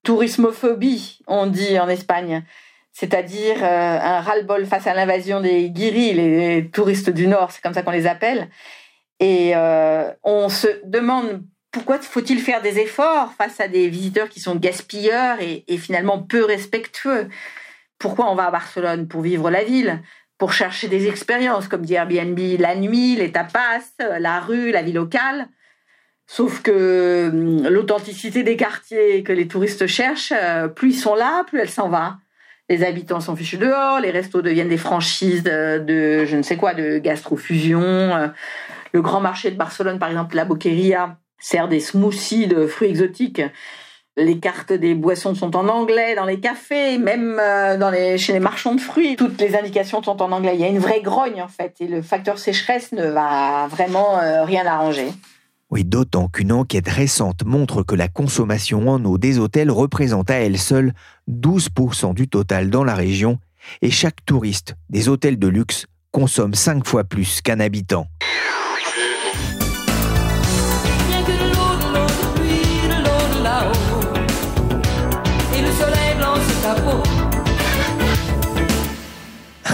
tourismophobie, 0.04 1.20
on 1.26 1.46
dit 1.46 1.78
en 1.78 1.88
Espagne. 1.88 2.44
C'est-à-dire 2.92 3.56
euh, 3.62 3.98
un 3.98 4.20
ras-le-bol 4.20 4.66
face 4.66 4.86
à 4.86 4.94
l'invasion 4.94 5.40
des 5.40 5.70
guiris, 5.70 6.12
les 6.12 6.70
touristes 6.70 7.08
du 7.08 7.26
Nord, 7.26 7.50
c'est 7.50 7.62
comme 7.62 7.72
ça 7.72 7.82
qu'on 7.82 7.92
les 7.92 8.06
appelle. 8.06 8.50
Et 9.20 9.52
euh, 9.56 10.12
on 10.22 10.50
se 10.50 10.66
demande 10.84 11.42
pourquoi 11.70 11.98
faut-il 11.98 12.40
faire 12.40 12.60
des 12.60 12.78
efforts 12.78 13.32
face 13.38 13.58
à 13.60 13.68
des 13.68 13.88
visiteurs 13.88 14.28
qui 14.28 14.40
sont 14.40 14.56
gaspilleurs 14.56 15.38
et 15.40 15.78
finalement 15.78 16.20
peu 16.20 16.44
respectueux? 16.44 17.28
Pourquoi 17.98 18.30
on 18.30 18.34
va 18.34 18.46
à 18.46 18.50
Barcelone 18.50 19.08
Pour 19.08 19.22
vivre 19.22 19.50
la 19.50 19.62
ville? 19.62 20.02
Pour 20.40 20.54
chercher 20.54 20.88
des 20.88 21.06
expériences, 21.06 21.68
comme 21.68 21.82
dit 21.82 21.94
Airbnb, 21.94 22.38
la 22.58 22.74
nuit, 22.74 23.14
les 23.14 23.30
tapas, 23.30 23.82
la 24.18 24.40
rue, 24.40 24.72
la 24.72 24.80
vie 24.80 24.94
locale. 24.94 25.48
Sauf 26.26 26.62
que 26.62 27.28
hum, 27.28 27.68
l'authenticité 27.68 28.42
des 28.42 28.56
quartiers 28.56 29.22
que 29.22 29.34
les 29.34 29.46
touristes 29.46 29.86
cherchent, 29.86 30.32
euh, 30.34 30.66
plus 30.66 30.94
ils 30.94 30.98
sont 30.98 31.14
là, 31.14 31.44
plus 31.44 31.60
elle 31.60 31.68
s'en 31.68 31.90
va. 31.90 32.16
Les 32.70 32.82
habitants 32.82 33.20
sont 33.20 33.36
fichus 33.36 33.58
dehors, 33.58 34.00
les 34.00 34.10
restos 34.10 34.40
deviennent 34.40 34.70
des 34.70 34.78
franchises 34.78 35.42
de, 35.42 36.24
je 36.24 36.36
ne 36.36 36.42
sais 36.42 36.56
quoi, 36.56 36.72
de 36.72 36.96
gastrofusion. 36.96 37.82
Euh, 37.82 38.28
le 38.94 39.02
grand 39.02 39.20
marché 39.20 39.50
de 39.50 39.56
Barcelone, 39.56 39.98
par 39.98 40.08
exemple, 40.08 40.36
la 40.36 40.46
Boqueria, 40.46 41.18
sert 41.38 41.68
des 41.68 41.80
smoothies 41.80 42.46
de 42.46 42.66
fruits 42.66 42.88
exotiques 42.88 43.42
les 44.20 44.38
cartes 44.38 44.72
des 44.72 44.94
boissons 44.94 45.34
sont 45.34 45.56
en 45.56 45.68
anglais 45.68 46.14
dans 46.14 46.24
les 46.24 46.40
cafés, 46.40 46.98
même 46.98 47.38
euh, 47.40 48.16
chez 48.16 48.32
les 48.32 48.40
marchands 48.40 48.74
de 48.74 48.80
fruits. 48.80 49.16
Toutes 49.16 49.40
les 49.40 49.56
indications 49.56 50.02
sont 50.02 50.22
en 50.22 50.30
anglais. 50.32 50.52
Il 50.54 50.60
y 50.60 50.64
a 50.64 50.68
une 50.68 50.78
vraie 50.78 51.00
grogne 51.00 51.42
en 51.42 51.48
fait. 51.48 51.76
Et 51.80 51.88
le 51.88 52.02
facteur 52.02 52.38
sécheresse 52.38 52.92
ne 52.92 53.06
va 53.06 53.66
vraiment 53.68 54.18
euh, 54.18 54.44
rien 54.44 54.66
arranger. 54.66 55.08
Oui, 55.70 55.84
d'autant 55.84 56.28
qu'une 56.28 56.52
enquête 56.52 56.88
récente 56.88 57.44
montre 57.44 57.82
que 57.82 57.94
la 57.94 58.08
consommation 58.08 58.88
en 58.88 59.04
eau 59.04 59.18
des 59.18 59.38
hôtels 59.38 59.70
représente 59.70 60.30
à 60.30 60.34
elle 60.34 60.58
seule 60.58 60.92
12% 61.30 62.14
du 62.14 62.28
total 62.28 62.70
dans 62.70 62.84
la 62.84 62.94
région 62.94 63.38
et 63.80 63.90
chaque 63.90 64.24
touriste 64.26 64.74
des 64.88 65.08
hôtels 65.08 65.38
de 65.38 65.46
luxe 65.46 65.86
consomme 66.10 66.54
5 66.54 66.84
fois 66.84 67.04
plus 67.04 67.40
qu'un 67.40 67.60
habitant. 67.60 68.08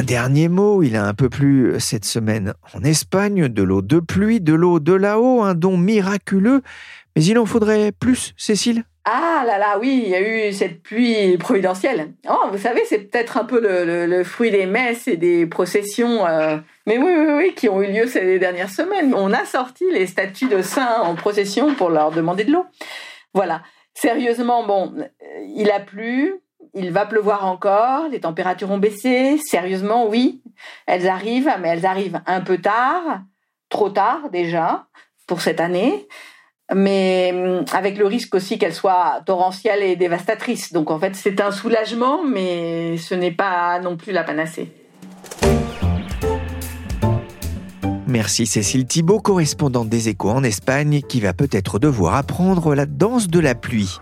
Dernier 0.06 0.48
mot, 0.48 0.84
il 0.84 0.94
a 0.94 1.04
un 1.04 1.14
peu 1.14 1.28
plu 1.28 1.74
cette 1.80 2.04
semaine 2.04 2.54
en 2.72 2.84
Espagne, 2.84 3.48
de 3.48 3.62
l'eau 3.64 3.82
de 3.82 3.98
pluie, 3.98 4.40
de 4.40 4.54
l'eau 4.54 4.78
de 4.78 4.92
là-haut, 4.92 5.42
un 5.42 5.54
don 5.54 5.76
miraculeux. 5.76 6.62
Mais 7.16 7.24
il 7.24 7.36
en 7.38 7.44
faudrait 7.44 7.90
plus, 7.90 8.32
Cécile? 8.36 8.84
Ah 9.04 9.42
là 9.44 9.58
là, 9.58 9.78
oui, 9.80 10.02
il 10.04 10.10
y 10.10 10.14
a 10.14 10.20
eu 10.20 10.52
cette 10.52 10.82
pluie 10.82 11.36
providentielle. 11.38 12.12
Oh, 12.28 12.48
vous 12.52 12.58
savez, 12.58 12.82
c'est 12.88 13.10
peut-être 13.10 13.36
un 13.36 13.44
peu 13.44 13.60
le, 13.60 14.24
fruit 14.24 14.52
des 14.52 14.66
messes 14.66 15.08
et 15.08 15.16
des 15.16 15.44
processions, 15.46 16.24
euh, 16.26 16.56
mais 16.86 16.98
oui, 16.98 17.12
oui, 17.16 17.32
oui, 17.36 17.54
qui 17.54 17.68
ont 17.68 17.82
eu 17.82 17.92
lieu 17.92 18.06
ces 18.06 18.38
dernières 18.38 18.70
semaines. 18.70 19.12
On 19.12 19.32
a 19.32 19.44
sorti 19.44 19.84
les 19.92 20.06
statues 20.06 20.48
de 20.48 20.62
saints 20.62 21.02
en 21.02 21.16
procession 21.16 21.74
pour 21.74 21.90
leur 21.90 22.12
demander 22.12 22.44
de 22.44 22.52
l'eau. 22.52 22.64
Voilà. 23.34 23.62
Sérieusement, 23.94 24.64
bon, 24.66 24.94
il 25.56 25.70
a 25.70 25.80
plu, 25.80 26.34
il 26.76 26.92
va 26.92 27.06
pleuvoir 27.06 27.46
encore, 27.46 28.08
les 28.08 28.20
températures 28.20 28.70
ont 28.70 28.78
baissé. 28.78 29.38
Sérieusement, 29.38 30.06
oui, 30.06 30.42
elles 30.86 31.08
arrivent, 31.08 31.50
mais 31.60 31.68
elles 31.68 31.86
arrivent 31.86 32.20
un 32.26 32.42
peu 32.42 32.58
tard, 32.58 33.22
trop 33.70 33.88
tard 33.88 34.28
déjà 34.30 34.86
pour 35.26 35.40
cette 35.40 35.58
année, 35.58 36.06
mais 36.74 37.32
hum, 37.34 37.64
avec 37.72 37.96
le 37.96 38.06
risque 38.06 38.34
aussi 38.34 38.58
qu'elles 38.58 38.74
soient 38.74 39.22
torrentielles 39.24 39.82
et 39.82 39.96
dévastatrices. 39.96 40.72
Donc 40.72 40.90
en 40.90 40.98
fait, 40.98 41.16
c'est 41.16 41.40
un 41.40 41.50
soulagement, 41.50 42.22
mais 42.22 42.98
ce 42.98 43.14
n'est 43.14 43.32
pas 43.32 43.80
non 43.80 43.96
plus 43.96 44.12
la 44.12 44.22
panacée. 44.22 44.70
Merci 48.06 48.46
Cécile 48.46 48.86
Thibault, 48.86 49.20
correspondante 49.20 49.88
des 49.88 50.08
échos 50.10 50.30
en 50.30 50.44
Espagne, 50.44 51.00
qui 51.08 51.20
va 51.20 51.32
peut-être 51.32 51.78
devoir 51.78 52.14
apprendre 52.14 52.74
la 52.74 52.86
danse 52.86 53.28
de 53.28 53.40
la 53.40 53.54
pluie. 53.54 53.98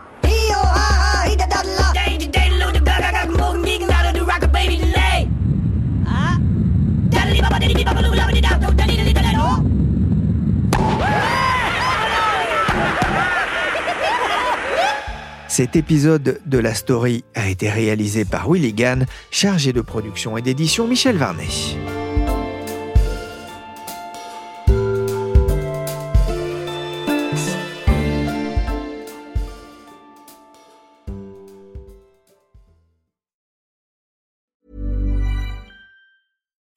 Cet 15.48 15.76
épisode 15.76 16.40
de 16.46 16.58
la 16.58 16.74
story 16.74 17.24
a 17.36 17.48
été 17.48 17.70
réalisé 17.70 18.24
par 18.24 18.50
Willy 18.50 18.74
chargé 19.30 19.72
de 19.72 19.80
production 19.80 20.36
et 20.36 20.42
d'édition 20.42 20.88
Michel 20.88 21.16
Varnet. 21.16 21.46